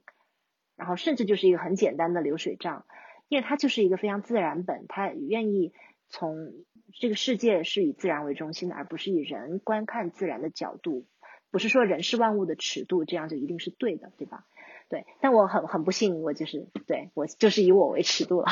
[0.74, 2.86] 然后甚至就是一个很简单的流水账，
[3.28, 5.74] 因为他就是一个非常自然本，他愿意
[6.08, 6.52] 从。
[6.98, 11.06] 这个世界是以自然为中心的，而不是以人观看自然的角度。
[11.50, 14.46] 不是说人是万物的尺度，这样就一定是对的，对吧？
[14.88, 15.04] 对。
[15.20, 18.46] 但我很很不幸，我就是对我就是以我为尺度了。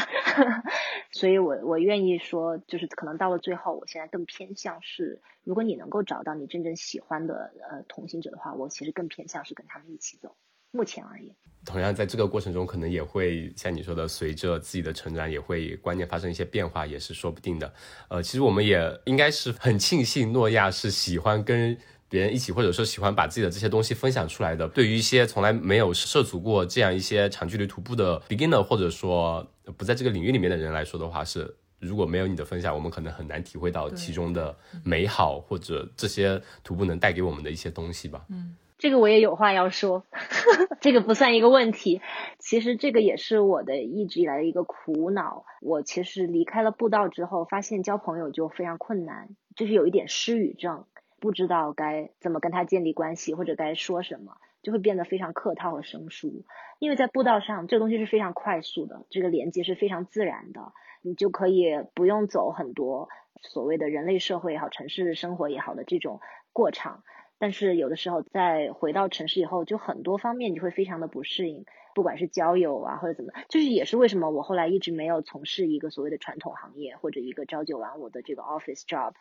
[1.10, 10.36] 所以我我愿意说，就是可能到了最后，我现在更偏向是，如果你能够找到你真正喜欢的呃同行者的话，我其实更偏向是跟他们一起走。
[10.70, 11.34] 目前而言。
[11.66, 17.70] 同样，在这个过程中，可能也会像你说的，随着自己的成长，也会观念发生一些变化，也是说不定的。
[18.08, 21.76] 呃，其实我们也应该是很庆幸诺亚是喜欢跟
[22.08, 24.66] 别人一起，或者说喜欢把自己的这些东西分享出来的。
[24.68, 29.46] 对于一些从来没有涉足过这样一些长距离徒步的 beginner，或者说
[29.76, 38.24] 不在这个领域里面的人来说的话，是如果没有你的分享，我们可能很难体会到其中的美好，或者这些徒步能带给我们的一些东西吧。
[38.30, 38.56] 嗯。
[38.80, 40.06] 这个我也有话要说，
[40.80, 42.00] 这个不算一个问题。
[42.38, 45.44] 其实这个也是我的一直以来的一个苦恼。
[45.60, 50.86] 我其实离开了步道之后，发现交朋友就非常困难，就是有一点失语症，
[51.20, 56.46] 不知道该怎么跟他建立关系，或者该说什么，就会变得非常客套和生疏。
[56.78, 60.72] 因为在步道上，这个东西是非常快速的，这个连接是非常自然的，
[61.02, 63.10] 你就可以不用走很多
[63.42, 66.20] 所谓的人类社会也好、城市生活也好的这种
[66.54, 67.02] 过场。
[67.40, 71.64] 但是有的时候在回到城市以后，就很多方面你会非常的不适应，
[71.94, 79.14] 不管是交友啊或者怎么，就是也是为什么我后来一直没有从事一个所谓的传统行业或者一个朝九晚五的这个 office job，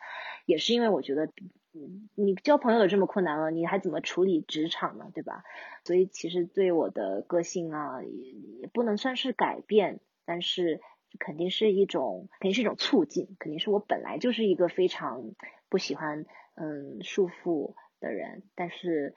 [0.44, 1.30] 也是因为我觉得，
[1.72, 5.42] 嗯，你交朋友都这么困难了，你还怎么处理职场呢，对吧？
[5.84, 10.82] 所以其实对我的个性啊，也也不能算是改变，但是
[11.18, 15.32] 肯定是一种，肯定是一种促进，肯定是我本来就是一个非常
[15.70, 17.72] 不喜欢嗯束缚。
[18.00, 19.14] 的人，但是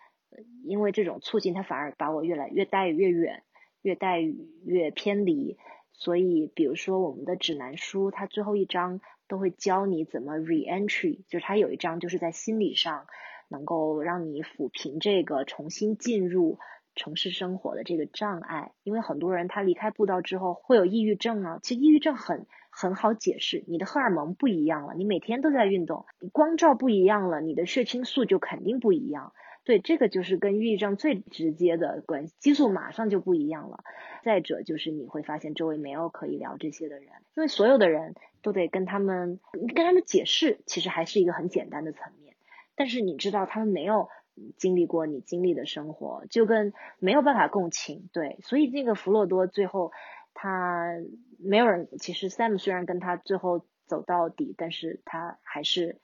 [0.63, 3.43] 因为这种促进，他反而把我越来越带越远，
[3.81, 4.19] 越带
[4.65, 5.57] 越偏离。
[5.93, 13.05] 所以，比如说我们的指南书，它最后一章都会教你怎么 reentry，就是它有一章就是在心理上
[13.47, 16.57] 能够让你抚平这个重新进入
[16.95, 18.73] 城市生活的这个障碍。
[18.83, 22.47] 因为很多人他离开步道之后会有抑郁症啊，其实抑郁症很。
[22.75, 29.33] 很好解释，你的荷尔蒙不一样了，你每天都在运动，光照不一样了，你的血清素就肯定不一样。
[29.63, 33.83] 对，这个就是跟抑郁症最直接的关系，激素马上就不一样了。
[34.23, 39.39] 再者就是你会发现周围没有可以聊这些的人，因为所有的人都得跟他们，
[39.73, 42.35] 跟他们解释，其实还是一个很简单的层面。
[42.75, 44.09] 但是你知道他们没有
[44.57, 48.09] 经历过你经历的生活，就跟没有办法共情。
[48.11, 49.91] 对，所以那个弗洛多最后。
[50.33, 50.87] 他
[51.39, 55.99] 没有人，其实 Sam 虽然跟他最后走到底，但是他还是，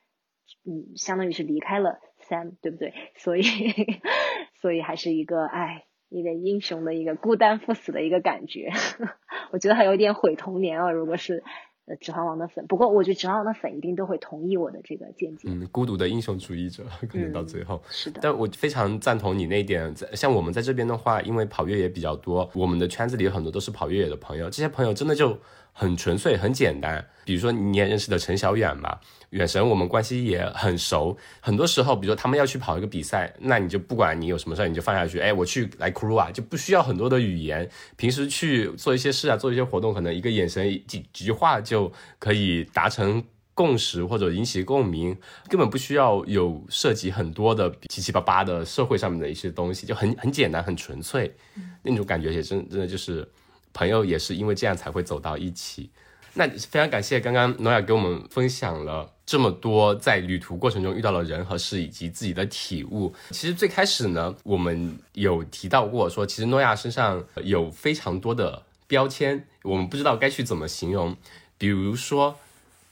[0.65, 2.93] 嗯，相当于是离开了 Sam，对不对？
[3.15, 3.43] 所以，
[4.61, 8.71] 所以还是一个，哎，一个英雄的一个孤单赴死的一个感觉。
[9.51, 11.43] 我觉得还有点毁童年啊，如果是
[11.89, 12.65] 呃《指环王》的粉。
[12.67, 15.49] 不过我觉得《指环王》的粉一定都会同意我的这个见解。
[15.51, 18.21] 嗯，孤独的英雄主义者可能到最后是的。
[18.23, 19.93] 但我非常赞同你那一点。
[20.13, 25.37] 像我们在这边的话，因为跑越野比较多，我们的圈子里有很多都是跑越野的朋友，这些朋友真的就。
[25.71, 27.05] 很纯粹，很简单。
[27.23, 28.99] 比如说，你也认识的陈小远吧，
[29.31, 31.17] 远神，我们关系也很熟。
[31.39, 37.69] 很多时候，比如说他们要去跑一个比赛，那你就不管你有什么事儿，你就放下去，哎，我去来 crew 啊，就不需要很多的语言。
[37.95, 43.23] 平时去做一些事啊，做一些活动，可能一个眼神、几几句话就可以达成
[43.53, 45.15] 共识或者引起共鸣，
[45.47, 51.35] 根本不需要有涉及很多的七七八八的社会上面的一些东西，就很很简单，很纯粹，
[51.83, 53.27] 那种感觉也真真的就是。
[53.71, 55.91] 朋友也是因为这样才会走到一起。
[56.33, 63.13] 那非常感谢刚刚诺亚给我们分享了这么多在旅途过程中遇到的人和事以及自己的体悟。
[63.29, 71.15] 其实最开始呢，我们有提到过说，其实诺亚身上有非常多的标签，我们不知道该去怎么形容。
[71.59, 72.39] 比如说，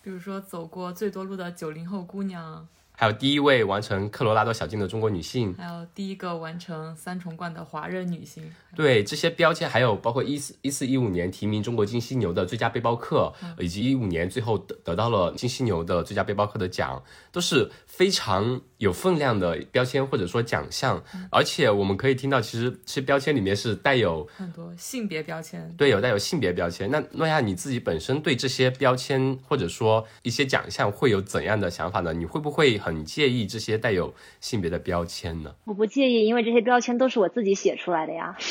[0.04, 2.68] 比如说走过最多路的九零后姑娘。
[3.00, 8.44] 还有第一位完成科罗拉多小径的中国女性，还有第一个完成三重冠的华人女性。
[8.76, 21.04] 对这些标签，还有包括一四一四一五年提名中国金犀牛的最佳背包客，以及一五年最后得得到了金犀牛的最佳背包客的奖，都是非常有分量的标签或者说奖项。
[21.32, 25.74] 而且我们可以听到，其实其实标签里面是带有很多性别标签。
[25.78, 26.90] 对，有带有性别标签。
[26.90, 32.14] 那诺亚你自己本身对这些标签或者说一些奖项会有怎样的想法呢？
[32.14, 32.78] 你会不会？
[32.78, 35.54] 很介意这些带有性别的标签呢？
[35.66, 38.38] 我不介意，因为这些标签都是我自己写出来的呀。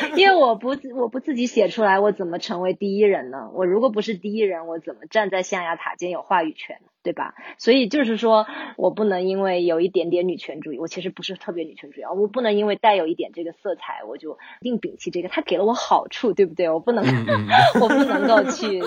[0.16, 3.50] 因为我不我不自己写出来，我怎么成为第一人呢？
[3.52, 6.80] 我如果不是第一人，我怎么站在象牙塔尖有话语权？
[7.02, 7.34] 对吧？
[7.58, 8.46] 所以就是说
[8.76, 15.28] 我不能因为有一点点女权主义，我其实不是特别女权主义啊，我不能因为带有一点这个色彩，我就一定摒弃这个。
[15.28, 16.68] 他给了我好处，对不对？
[16.68, 17.04] 我不能，
[17.80, 18.82] 我不能够去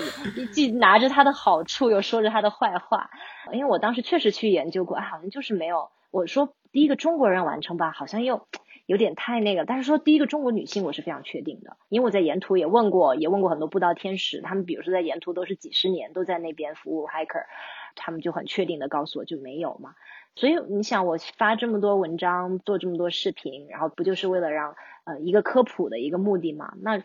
[0.52, 3.10] 既拿着他的好处，又说着他的坏话。
[3.52, 5.90] 因为我当时确实去研究过，好像就是没有。
[6.10, 8.46] 我说第一个中国人完成吧，好像又。
[8.86, 17.46] 有点太那个，但是说第一个中国女性我是非常确定的，因为我在沿途也问过，也问过很多步道天使，他们比如说在沿途都是几十年都在那边服务 hiker，
[17.94, 19.94] 他们就很确定的告诉我就没有嘛。
[20.34, 26.74] 所以你想我发这么多文章，做这么多视频，然后不就是为了让呃一个科普的一个目的嘛？
[26.80, 27.02] 那。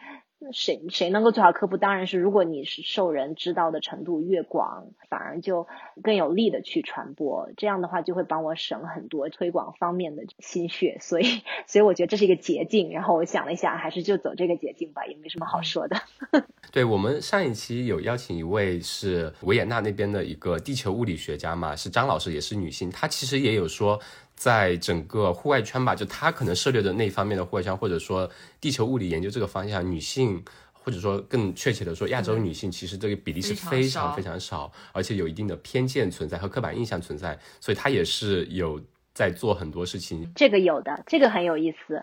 [0.54, 1.78] 谁谁能够做好科普？
[1.78, 5.68] 当然是如果你是受人知道的程度越广，反而就
[6.02, 7.50] 更有力的去传播。
[7.58, 10.98] 这样的话就会帮我省很多推广方面的心血。
[11.02, 12.92] 所以，所以我觉得这是一个捷径。
[12.92, 16.02] 然后我想了一下，还是就走这个捷径吧，也没什么好说的。
[16.72, 24.00] 对我们上一期有邀请一位是维也纳那边的一个地球物理学家嘛，是张老师，也是女性，她其实也有说。
[24.40, 28.28] 在整个户外圈吧，就他可能涉猎的那方面的户外圈，或者说
[28.62, 38.82] 地球物理研究这个方向，女性或者说更确切的说，亚洲女性其实这个比例是非常非常少，而且有一定的偏见存在和刻板印象存在，所以他也是有
[39.14, 40.32] 在做很多事情。
[40.38, 42.02] 这个有的，这个很有意思，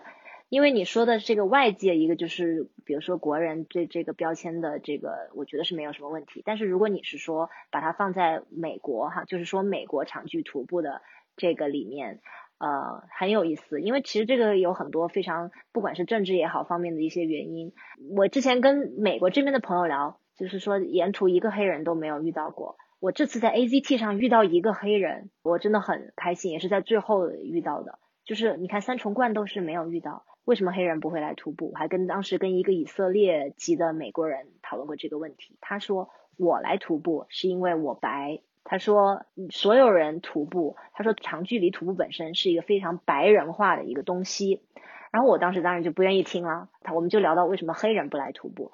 [0.49, 6.43] 因为你说的这个外界一个就是，比如说国人对这个标签的这个，我觉得是没有什么问题。
[6.45, 11.01] 但是如果你是说把它放在美国哈，就是说美国长距徒步的。
[11.37, 12.19] 这个里面，
[12.57, 17.71] 呃，很有意思，因为其实这个有很多非常，不管是政治也好方面的一些原因。
[18.17, 22.75] 我之前跟美国这边的朋友聊，就是说沿途一个黑人都没有遇到过。
[22.99, 27.99] 我这次在 AZT 上遇到一个黑人，我真的很开心，也是在最后遇到的。
[28.25, 31.69] 就是你看三重冠都是没有遇到，为什么黑人不会来徒步？
[31.73, 38.41] 我还跟当时跟一个以色列籍的美国人讨论过这个问题，他说我来徒步是因为我白。
[38.69, 44.61] 他说，所有人徒步，他说长距离徒步本身是一个非常白人化的一个东西。
[45.09, 48.73] 然后我当时当然就不愿意听了，他我们就聊到为什么黑人不来徒步。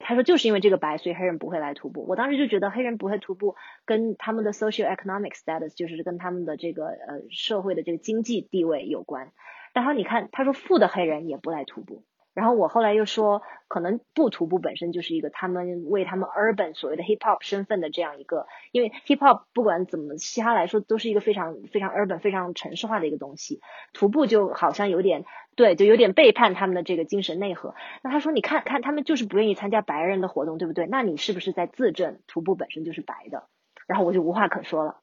[0.00, 2.04] 他说就是因为这个白，所以黑人不会来徒步。
[2.08, 9.30] 我当时就觉得黑人不会徒步跟他们的 social economic status，就是跟他们的这个呃社会的这个经济地位有关。
[9.72, 12.02] 然后你看，他说富的黑人也不来徒步。
[12.38, 23.60] 然后我后来又说，可能不徒步本身就是一个他们为他们 urban 所谓的 hip hop 身份的这样一个，因为 hip hop 不管怎么嘻哈来说都是一个非常非常 urban 非常城市化的一个东西，
[23.92, 25.24] 徒步就好像有点
[25.56, 27.74] 对，就有点背叛他们的这个精神内核。
[28.04, 30.86] 那他说，你看看他们就是不愿意参加白人的活动，对不对？
[30.86, 33.48] 那你是不是在自证徒步本身就是白的？
[33.88, 34.98] 然后我就无话可说了。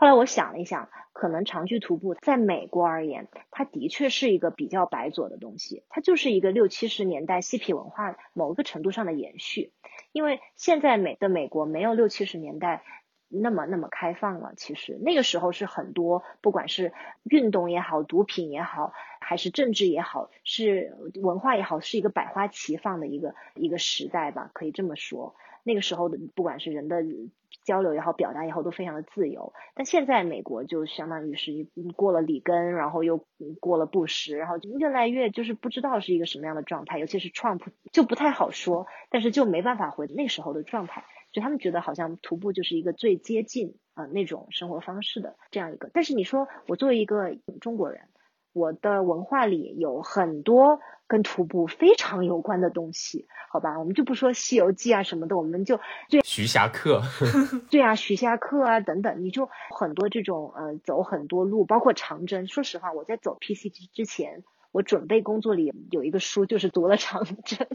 [0.00, 9.72] 后来我想了一想，可能长距徒步在美国而言，它的确是一个比较白左的东西，它就是一个六七十年代嬉皮文化某一个程度上的延续。
[10.12, 12.84] 因为现在美的美国没有六七十年代
[13.28, 14.52] 那么那么开放了。
[14.56, 16.92] 其实那个时候是很多，不管是
[17.24, 25.34] 运动也好，毒品也好，还是政治也好，是文化也好，是一个百花齐放的一个一个时代吧，可以这么说。
[25.64, 27.02] 那个时候的不管是人的
[27.68, 29.52] 交流也好，表达也好，都非常的自由。
[29.74, 33.26] 但现在美国就相当于是过了里根，然后又
[33.60, 36.98] 过了布什，然后就越来越就是不知道是一个什么样的状态。
[36.98, 37.60] 尤其是 Trump
[37.92, 41.04] 就不太好说，但是就没办法回那时候的状态。
[41.30, 45.90] 就他们觉得好像徒步就是一个最接近啊那种生活方式的这样一个。
[45.92, 48.00] 但是你说我作为一个中国人。
[48.52, 55.78] 我的文化里有很多跟徒步非常有关的东西，好吧，我们就不说《西游记》啊什么的，我们就
[56.10, 57.02] 对徐霞客，
[57.70, 62.46] 对啊，徐霞客啊等等，你就很多这种呃走很多路，包括长征。
[62.46, 64.42] 说实话，我在走 PCG 之前，
[64.72, 67.66] 我准备工作里有一个书就是读了长征，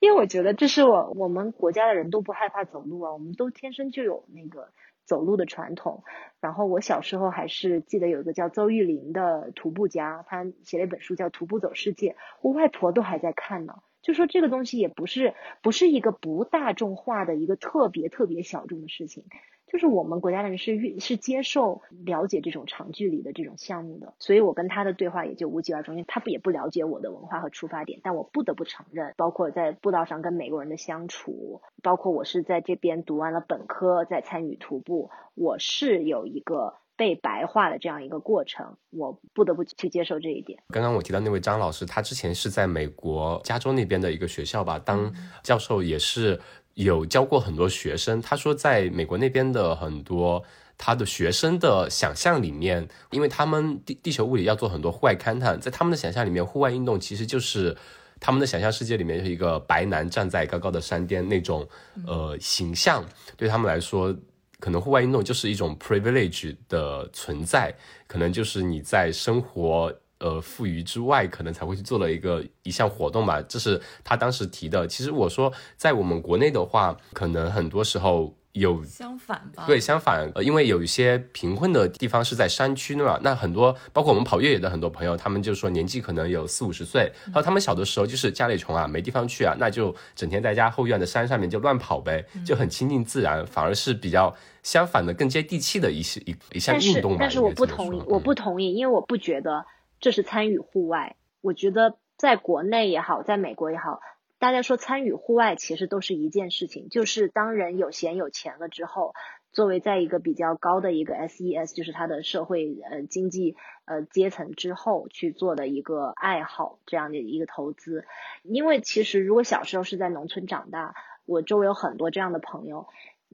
[0.00, 4.70] 因为我觉得这是我我们国家的人都不害怕走路啊，我们都天生就有那个。
[5.10, 6.04] 走路的传统，
[6.40, 13.82] 然后我小时候还是记得有一个叫邹玉林的徒步家，他写了一本书叫《徒步走世界》，我外婆都还在看呢。
[14.02, 19.24] 就说这个东西也不是不是一个不大众化的一个特别特别小众的事情。
[19.72, 25.94] 就是我们国家的人是是接受了解这种长距离的这种项目的，所以我跟他的对话也就无疾而终。
[25.94, 40.62] 因为他不也不了解我的文化和出发点，但我不得不承认，包括在步道上跟美国人的相处，包括我是在这边读完了本科再参与徒步，我是有一个被白化的这样一个过程，我不得不去接受这一点。
[40.68, 45.12] 刚刚我提到那位张老师，他之前是在美国加州那边的一个学校吧当
[45.42, 46.40] 教授，也是。
[46.84, 50.42] 有教过很多学生，他说在美国那边的很多
[50.78, 57.76] 他的学生的想象里面，因为他们地地球物理要做很多户外勘探，在他们的想象里面，户外运动其实就是
[58.18, 61.68] 他们的想象世界里面是一个白男站在高高的山巅那种
[62.06, 63.04] 呃形象，
[63.36, 64.14] 对他们来说，
[64.58, 67.74] 可能户外运动就是一种 privilege 的存在，
[68.06, 69.92] 可能就是你在生活。
[70.20, 74.86] 呃，富余之外，可能才会去做了一个一项活动吧，这是他当时提的。
[74.86, 79.64] 其实我说，在我们国内的话，可能很多时候有相反吧。
[79.66, 97.18] 对，相反，呃，因为有一些贫困的地方是在山区的嘛，那很多包括我们跑越野的很多朋友，他们就说年纪可能有四五十岁，然后他们小的时候就是家里穷啊，没地方去啊，那就整天在家后院的山上面就乱跑呗，就很亲近自然，反而是比较相反的、更接地气的一些一一项运动嘛。
[97.20, 99.64] 但是我不同意，我不同意，因为我不觉得。
[100.00, 104.00] 这是参与户外，我觉得在国内也好，在美国也好，
[104.38, 109.14] 大家说参与户外其实都是一件事情，就是当人有闲有钱了之后，
[109.52, 118.04] 作为在一个比较高的一个 SES，就是他的社会呃经济呃阶层之后去做的一个爱好这样的一个投资。
[118.42, 120.94] 因为其实如果小时候是在农村长大，
[121.26, 122.86] 我周围有很多这样的朋友，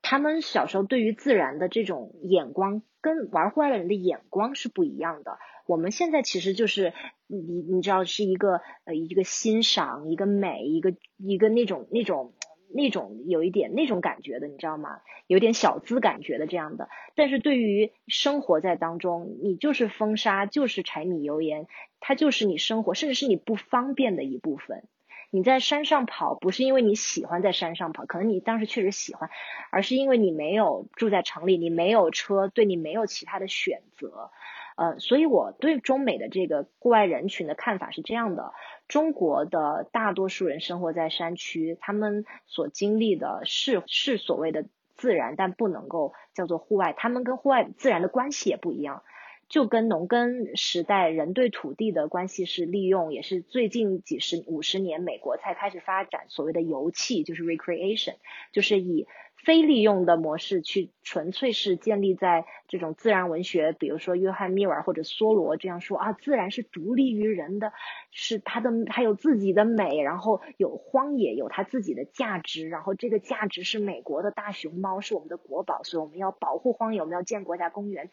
[0.02, 5.38] 他们小时候对于自然的这种眼光跟玩户外的人的眼光是不一样的。
[5.66, 6.92] 我们现在其实就是
[7.26, 12.32] 你你知道是一个呃一个欣赏一个美一个一个那种那种
[12.72, 15.00] 那种有一点那种感觉的你知道吗？
[15.26, 16.88] 有点小资感觉的这样的。
[17.14, 21.66] 但是对于生活在当中，你就是风沙，就是柴米油盐，
[22.00, 24.84] 它就是你生活，甚至是你不方便的一部分。
[25.30, 29.30] 你在山上跑，不是因为你喜欢在山上跑，可能你当时确实喜欢，
[29.70, 34.30] 而是因为你没有住在城里，你没有车，对你没有其他的选择。
[34.76, 38.52] 呃，所以我对中美的这个户外人群的看法是这样的：
[38.88, 46.94] 中国的大多数人生活在山区，他们所经历的是是所谓的自然，但不能够叫做户外。
[46.94, 49.02] 他们跟户外自然的关系也不一样，
[49.48, 58.16] 就跟农耕时代人对土地的关系是利用，也是最近几十五十年美国才开始发展所谓的油气，就是 recreation，
[58.52, 59.06] 就是以。
[59.46, 67.72] 非利用的模式去纯粹是建立在这种自然文学，比如说约翰密尔或者梭罗这样说啊，自然是独立于人的，
[68.10, 78.10] 是它的它有自己的美，然后有荒野有它自己的价值，然后这个价值是美国的大熊猫是我们的国宝，所以我们要保护荒野，我们要建国家公园，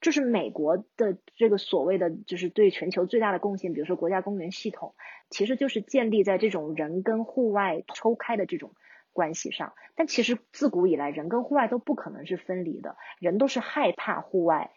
[0.00, 4.94] 这是美国的这个所谓的就是对全球最大的贡献，比如说国家公园系统，
[5.28, 8.72] 其实就是建立在这种人跟户外抽开的这种。
[9.20, 12.96] 关系上，但其实自古以来，人跟户外都不可能是分离的。
[13.18, 14.70] 人都是害怕户外，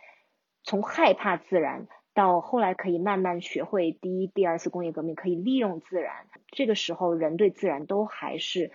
[0.65, 6.27] 从害怕自然到后来可以慢慢学会第一、第二次工业革命可以利用自然。
[6.51, 8.73] 这个时候，人对自然都还是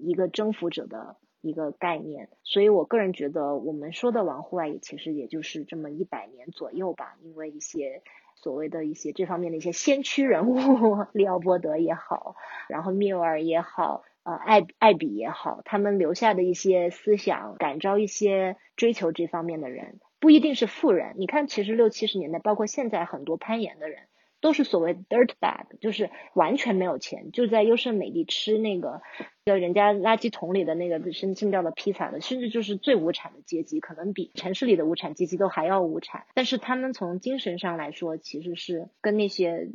[0.00, 2.30] 一个征服者的一个概念。
[2.42, 7.16] 所以我个人觉得，我们说的玩户外，也其实也就是这么一百年左右吧。
[7.20, 8.02] 因为一些
[8.36, 10.56] 所谓的一些这方面的一些先驱人物，
[11.12, 12.36] 利奥波德也好，
[12.70, 14.02] 然后缪尔也好。
[14.22, 21.14] 呃艾艾比也好，他们留下的一些思想，感召一些追求这方面的人，不一定是富人。
[21.16, 24.00] 你看，其实六七十年代，包括现在很多攀岩的人。
[24.42, 29.02] 都是所谓 dirt bag，就是完全没有钱，就在优胜美地吃那个，
[29.44, 36.24] 就人家垃圾桶里的那个生生掉的披萨的，甚至就是最无产的阶级，可能比城市里的无产阶级都还要无产。
[36.32, 39.68] 但是他们从精神上来说，其实是跟那些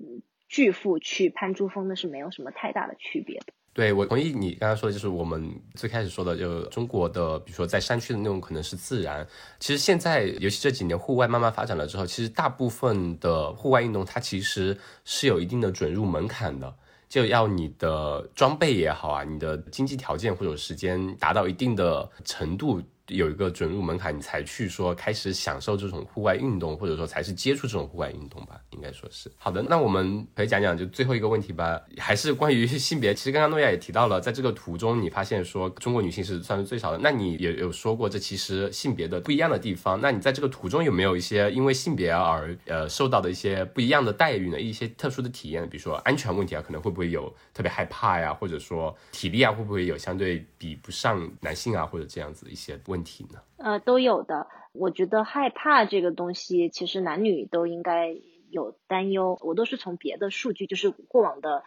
[0.49, 3.45] 巨富去攀珠峰的是没有什么太大的区别的。
[3.75, 9.27] 对，我同意你刚刚说的，就是我们最开始说的，就中国的，比如说在山区的那种，可能是自然。
[9.59, 16.73] 其实现在，尤其这几年户外慢慢发展了之后，其实大部分的户外运动，它其实是有一定的准入门槛的，
[17.09, 22.81] 就要你的装备也好啊，你的经济条件或者时间达到一定的程度。
[23.09, 29.61] 有一个准入门槛，你才去说开始享受这种户外运动，或者说才是接触这种户外运动吧，应该说是好的。
[29.61, 33.13] 那我们可以讲讲就最后一个问题吧，还是关于性别。
[33.13, 40.01] 其实刚刚诺亚也提到了，在这个图中你发现说中国女性是算是最少的，那你也有说过这其实性别的不一样的地方。
[40.01, 44.59] 那你在这个图中有没有一些因为性别而呃受到的一些不一样的待遇呢？
[44.59, 52.94] 一些特殊的体验，比如说安全问题啊，可能会不会有特别害怕呀，或者说体力啊会不会有相对比不上男性啊，或者这样子一些问。
[52.95, 53.41] 问题呢？
[53.57, 54.47] 呃，都有的。
[54.71, 58.15] 我觉得害怕这个东西，其实男女都应该
[58.49, 59.37] 有担忧。
[59.41, 61.63] 我都是从别的数据，就是过往的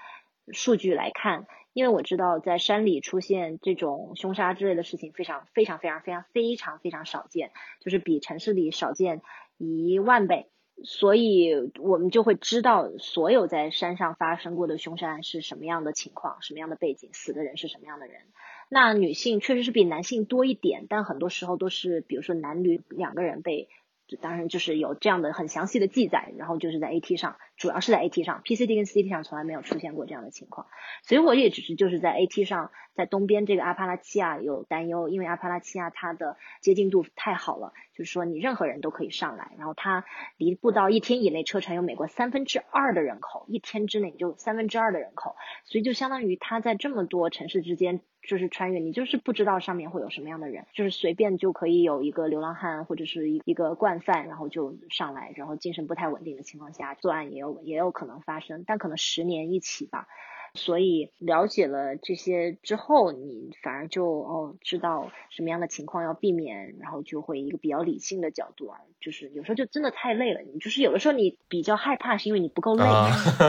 [0.53, 7.51] 数据来看，因为我知道在山里出现这种凶杀之类的事情非常非常非常非常非常非常少见，
[7.81, 9.22] 就是比城市里少见
[9.59, 10.51] 一万倍。
[10.85, 18.22] 所以我们就会知道所有在山上发生过的凶杀案是什么样的情况，什么样的背景，死的人是什么样的人。
[18.68, 23.68] 那女性确实是比男性多一点，但很多时候都是，比如说男女两个人被，
[24.17, 30.67] 当然就是有这样的很详细的记载，然后就是在 AT 上，主要是在 AT 上，PCT 跟 CT 上从来没有出现过这样的情况，
[31.03, 40.05] 所以我也只是就是在 AT 上，在东边这个阿帕拉契亚有担忧，因为阿帕拉契亚它的接近度太好了，就是说你任何人都可以上来，然后它
[40.37, 48.01] 离步道一天以内车程有美国三分之二的人口，一天之内就三分之二的人口，所以就相当于它在这么多城市之间。
[48.29, 60.07] 就是穿越，你就是不知道上面会有什么样的人，就是随便就可以有一个流浪汉或者是一一个惯犯，然后就上来，然后精神不太稳定的情况下作案也有也有可能发生，但可能十年一起吧。
[60.55, 72.85] 所以了解了这些之后，你反而就哦知道什么样的情况要避免，然后就会一个比较理性的角度啊，就是有时候就真的太累了，你就是有的时候你比较害怕是因为你不够累，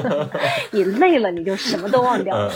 [0.72, 2.52] 你累了你就什么都忘掉了，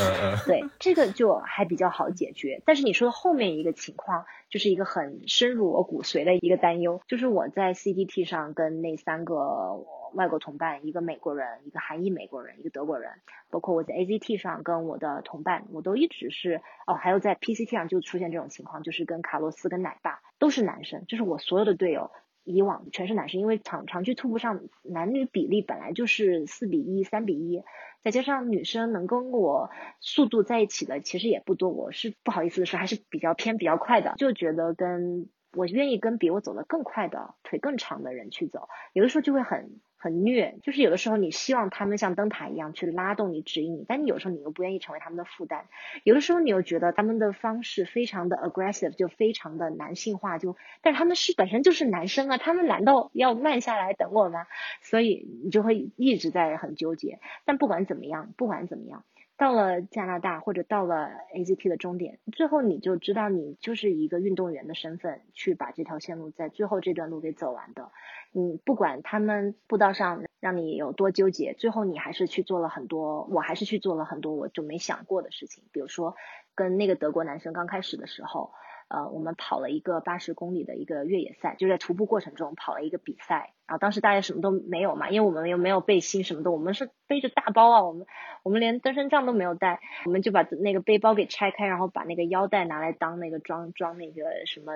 [0.46, 2.62] 对，这个就还比较好解决。
[2.66, 9.86] 但是你说的后面一个情况，就是一个很深入我骨髓的一个担忧，就是我在 CDT 上跟那三个。
[10.14, 13.12] 外国同伴，一个美国人，一个韩裔美国人，一个德国人，
[13.50, 22.12] 包括我在 AZT 上跟我的同伴，我都一直是哦，还有在 PCT 上就出现这种情况，就是跟卡洛斯跟奶爸都是男生，就是我所有的队友
[22.44, 27.64] 以往全是男生，因为长长距徒步上男女比例本来就是四比一、三比一，
[28.02, 39.80] 再加上女生能跟我速度在一起的其实也不多，我是不好意思的说还是比较偏比较快的，就觉得跟我愿意跟比我走得更快的腿更长的人去走，有的时候就会很。
[40.04, 45.64] 很虐，就是有的时候你希望他们像灯塔一样去拉动你、指引你，但你有时候你又不愿意成为他们的负担。
[46.04, 54.46] 有的时候你又觉得他们的方式非常的 aggressive，就非常的男性化，就但是他们是本身就是男生啊，他们难道要慢下来等我吗？
[54.82, 57.20] 所以你就会一直在很纠结。
[57.46, 59.06] 但不管怎么样，不管怎么样。
[59.36, 67.92] 到了加拿大或者到了 AZP 的终点，最后你就知道你就是一个运动员的身份去把这条线路在最后这段路给走完的。
[68.32, 76.16] 你不管他们步道上让你有多纠结，最后你还是去做了很多，我还是去做了很多我就没想过的事情，比如说
[76.56, 78.52] 跟那个德国男生刚开始的时候。
[78.88, 83.54] 呃，我们跑了一个八十公里的一个越野赛，就在徒步过程中跑了一个比赛。
[83.68, 88.06] 然后当时大家什么都没有嘛，因为我们又没有背心什么的，我们是背着大包啊，我们
[88.44, 94.74] 我们连登山杖都没有带，我们就把那个背包给拆开，然后把那个腰带拿来当那个装装那个什么。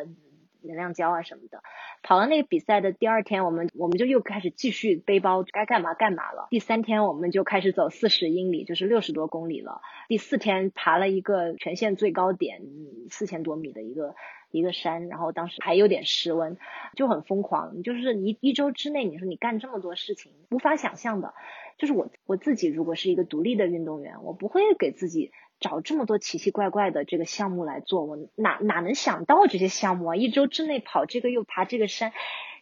[0.68, 1.63] 能量胶啊什么的，
[2.03, 6.47] 跑完那个比赛的第二天，我们我们就又开始继续背包，该干嘛干嘛了。
[6.51, 9.82] 第三天我们就开始走四十英里，就是六十多公里了。
[10.07, 12.61] 第四天爬了一个全县最高点，
[13.09, 14.15] 四千多米的一个
[14.51, 16.57] 一个山，然后当时还有点失温，
[16.95, 17.82] 就很疯狂。
[17.82, 21.34] 就是一一周之内，你说你干这么多事情，无法想象的。
[21.77, 25.31] 就是我我自己如果是一个独立的运动员，我不会给自己。
[25.59, 30.15] 找这么多奇奇怪怪的这个项目来做，我哪哪能想到这些项目啊？
[30.15, 32.13] 一周之内跑这个又爬这个山，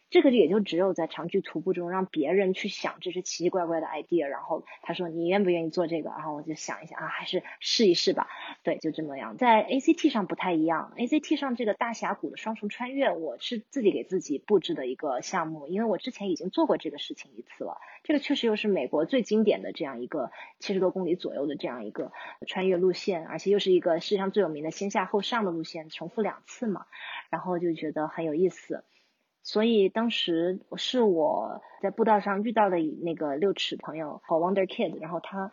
[0.08, 8.28] 这个也就只有在长距徒步中让别人去想这些奇奇怪怪的 idea，然后他说你愿不愿意做这个，然后我就想一想啊，还是试一试吧。
[8.62, 9.36] 对，就这么样。
[9.36, 17.78] 在 ACT 上不太一样，ACT 上这个大峡谷的双重穿越，我是自己给自己布置的一个项目，因为我之前已经做过这个事情一次了。
[18.04, 20.30] 这个确实又是美国最经典的这样一个
[20.60, 22.12] 七十多公里左右的这样一个
[22.46, 26.86] 穿越路线，而且又是一个世界上最有名的先下后上的路线，重复两次嘛，
[27.28, 28.84] 然后就觉得很有意思。
[29.46, 35.52] 所以当时是我在步道上遇到的那个六尺朋友和 Wonder Kid，然后他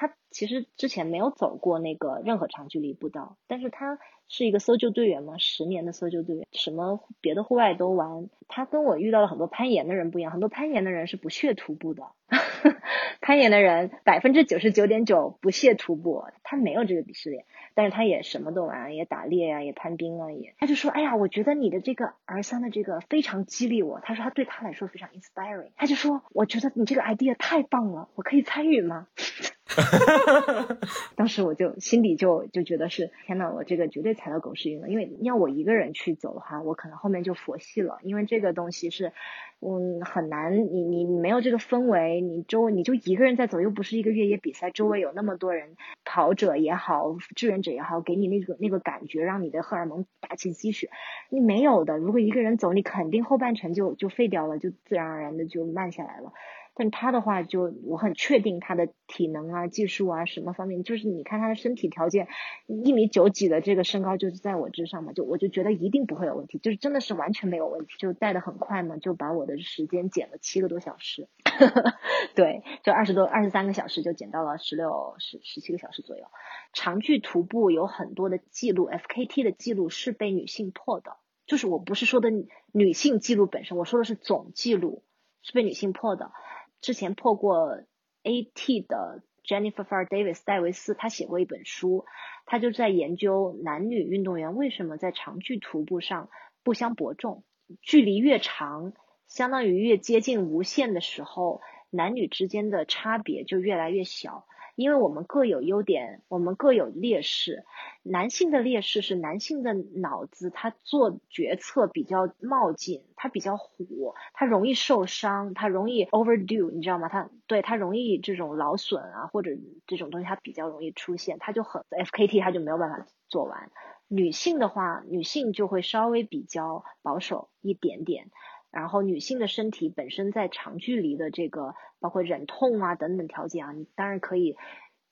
[0.00, 3.98] 他其实之前没有走过那个任何长距离步道，但是他
[4.28, 8.30] 是一个搜救队员嘛，十年的搜救队员，什么别的户外都玩。
[8.48, 12.04] 他跟我遇到了很多攀岩的人不一样，很多攀岩的人是不屑徒步的，
[13.20, 17.44] 攀岩的人百分之九十九点九不屑徒步，他没有这个鄙视链。
[17.74, 20.54] 但是他也什么都玩，也打猎呀，也攀冰啊，也。
[20.58, 24.00] 他就说，哎呀，我觉得你的这个 R 三的这个非常激励我。
[24.00, 25.72] 他说他对他来说非常 inspiring。
[25.76, 29.06] 他就说，我觉得你这个 idea 太棒了，我可以参与吗？
[29.80, 30.78] 哈哈哈哈
[31.16, 34.88] 当时我就心里就就觉得是天呐，我这个绝对踩到狗屎运了。
[34.88, 37.98] 因为要我一个人去走的话，我可能后面就佛系了。
[38.02, 39.12] 因为这个东西是，
[39.60, 40.56] 嗯，很难。
[40.72, 50.90] 你你你没有这个氛围，你周围你就一个人在走，又不是一个越野比赛，周围有那么多人，跑者也好，志愿者也好，给你那个那个感觉，让你的荷尔蒙打起鸡血。
[51.28, 56.32] 你没有的，如果一个人走，你肯定后半程就就废掉了，就自然而然的就慢下来了。
[56.80, 62.26] 但他的话就我很确定他的体能啊、技术啊什么方面，就是你看他的身体条件，
[62.66, 71.28] 一米九几的这个身高就是在我之上嘛，就我就觉得一定不会有问题，就是真的是完全没有问题，就带的很快嘛，就把我的时间减了七个多小时，
[72.34, 76.24] 对，就二十多二十三个小时就减到了十六十十七个小时左右。
[76.72, 82.30] 长距徒步有很多的记录，FKT 的记录是被女性破的，就是我不是说的
[82.72, 85.02] 女性记录本身，我说的是总记录
[85.42, 86.32] 是被女性破的。
[86.80, 87.78] 之前破过
[88.22, 92.04] AT 的 Jennifer Far Davis 戴维斯，他写过一本书，
[92.46, 96.30] 他就在研究男女运动员为什么在长距徒步上
[96.62, 97.44] 不相伯仲，
[97.82, 98.92] 距离越长，
[99.26, 104.46] 相当于越接近无限的时候，男女之间的差别就越来越小。
[104.80, 107.64] 因为我们各有优点，我们各有劣势。
[108.02, 117.10] 男性的劣势是男性的脑子，他做决策比较冒进，他比较虎，他容易受伤，他容易 overdo，你知道吗？
[117.10, 119.50] 他对他容易这种劳损啊，或者
[119.86, 123.70] 这种东西他比较容易出现，他就很 FKT 他就没有办法做完。
[124.08, 128.30] 女性的话，女性就会稍微比较保守一点点。
[128.70, 134.56] 然后女性的身体本身在长距离的这个包括忍痛啊等等条件啊，你当然可以，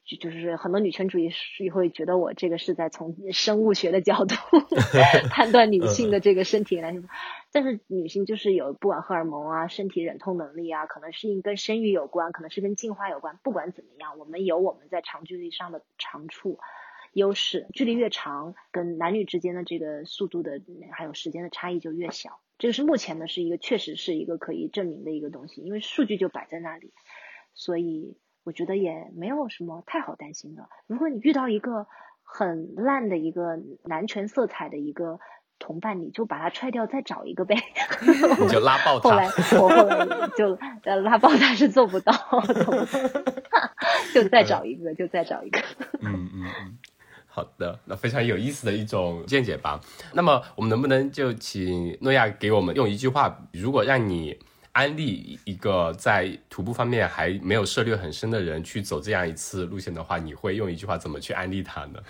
[0.04, 4.34] 就就是很多女权主义是会觉得我这个是在从生物学的角度
[5.30, 7.02] 判断女性的这个身体来说，
[7.52, 13.38] 但是女性就是有不管荷尔蒙啊、身体忍痛能力啊，可能是跟生育有关，可能是跟进化有关。
[13.42, 16.58] 不管怎么样，我们有我们在长距离上的长处
[17.12, 20.60] 优势，距离越长，跟男女之间的这个速度的
[20.92, 22.38] 还有时间的差异就越小。
[22.58, 26.92] 这个是目前呢，是一个确实是一个可以证明的一个东西，因为数据就摆在那里，
[27.54, 30.68] 所以我觉得也没有什么太好担心的。
[30.86, 31.86] 如果你遇到一个
[32.22, 35.20] 很烂的一个男权色彩的一个
[35.58, 37.56] 同伴，你就把他踹掉，再找一个呗。
[38.40, 39.10] 你就拉爆 他。
[39.10, 39.26] 后来
[39.60, 42.12] 我后来就呃拉爆他是做不到，
[42.46, 42.86] 的，
[44.14, 45.60] 就再找一个，就再找一个。
[46.00, 46.78] 嗯嗯嗯。
[47.38, 49.80] 好的，那非常有意思的一种见解吧。
[50.12, 54.36] 那么，我们能不能就请诺亚给我们用一句话，如果让你
[54.72, 62.00] 安利一个在徒步方面还没有涉猎很深的人去走这样一次路线的话，你会用一句话怎么去安利他呢？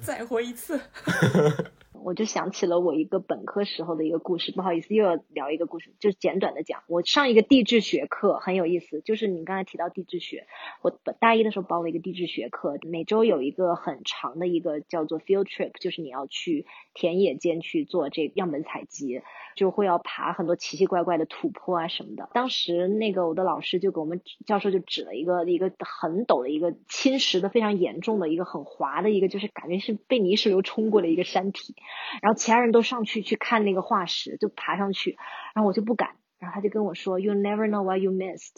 [0.00, 0.80] 再活一次。
[2.04, 6.82] 我就想起了我一个本科时候的一个故事，不好意思，又要聊一个故事，就简短的讲。
[6.88, 10.46] 我上一个地质学课很有意思，就是你刚才提到地质学，
[10.82, 19.22] 我大一的时候报了一个地质学课，每周有一个很长的一个叫做 field trip，就是你要去田野间去做这样本采集，
[19.56, 22.28] 就会要爬很多奇奇怪怪的土坡啊什么的。
[22.32, 31.74] 当时那个我的老师就给我们教授就指了一个一个很陡的一个侵蚀的非常严重的一个很滑的一个，就是感觉是被泥石流冲过的一个山体。
[32.20, 35.16] 然后其他人都上去去看那个化石，就爬上去，
[35.54, 36.10] 然后我就不敢。
[36.38, 38.56] 然后他就跟我说：“You never know what you missed，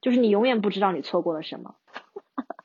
[0.00, 1.76] 就是你永远不知道你错过了什么。”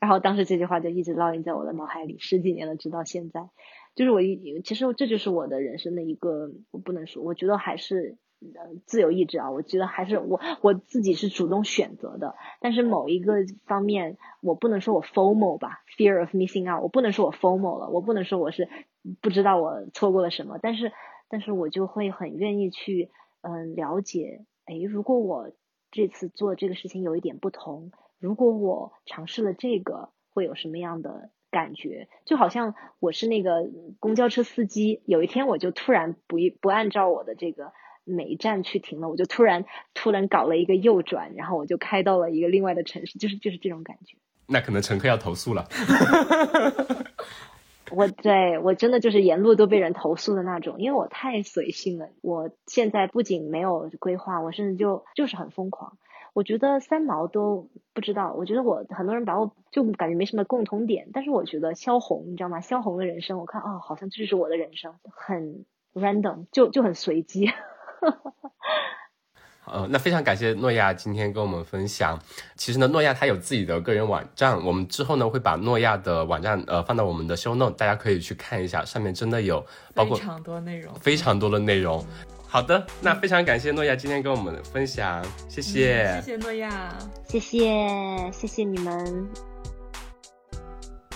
[0.00, 3.48] 然后当时这句话就一直烙印在我的脑海里，十几年了，直到现在。
[3.96, 8.18] 就是我一，其实这就是我的人生的一个，我不能说，我觉得还是
[8.54, 12.34] 呃自由意志啊，我觉得还是我我自己是主动选择的。
[12.60, 13.34] 但是某一个
[13.66, 18.68] 方面，我不能说我 FOMO 吧，fear of missing out，我不能说我 FOMO 了，我不能说我是。
[19.20, 20.90] 不知道我错过了什么，但是，
[21.28, 23.10] 但是我就会很愿意去
[23.42, 25.50] 嗯了解，哎，如果我
[25.90, 32.08] 这次做这个事情有一点不同，如果我尝试了这个，会有什么样的感觉？
[32.24, 33.68] 就好像我是那个
[34.00, 39.64] 公交车司机，有一天我就突然不不按照我的这个每一站去停了，我就突然
[39.94, 44.16] 突然搞了一个右转，然后我就开到了一个另外的城市，就是就是这种感觉。
[44.46, 45.66] 那可能乘客要投诉了。
[47.90, 52.08] 我对我真的就是沿路都被人投诉的那种，因为我太随性了。
[52.22, 55.96] 我现在不仅没有规划，我甚至就就是很疯狂。
[56.32, 62.60] 我觉得三毛都不知道，我觉得我很多人把我就感觉没什么共同点，但是我觉得萧红，你知道吗？
[62.60, 65.64] 萧红的人生，我看哦，好像这就是我的人生，很
[65.94, 67.50] random，就就很随机。
[69.66, 72.18] 呃，那非常感谢诺亚今天跟我们分享。
[72.54, 79.64] 其实呢，诺亚他有自己的个人网站，我们之后呢会把诺亚的网站呃放到我们的 show note，大家可以去看一下，上面真的有
[79.94, 82.04] 包括非常多内容，非常多的内容。
[82.46, 86.94] 好的，那非常感谢诺亚今天跟我们分享，谢谢，谢谢诺亚，
[87.26, 89.26] 谢谢谢谢你们。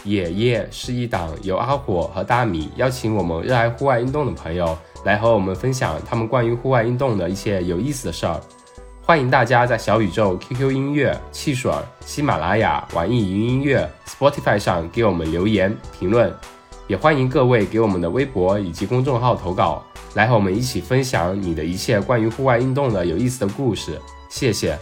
[0.04, 8.40] 野夜是一档由阿火和大米邀请我们热爱户外运动的朋友来和我们分享他们关于户外运动的一些有意思的事儿。
[9.00, 11.72] 欢迎大家在小宇宙、QQ 音乐、汽水、
[12.04, 16.30] 喜马拉雅、网易云音乐、Spotify 上给我们留言评论，
[16.86, 19.82] 也欢迎各位给我们的微博以及公众号投稿，
[20.14, 23.98] 来和我们一起分享你的一切关于户外运动的有意思的故事。
[24.28, 24.78] 谢谢。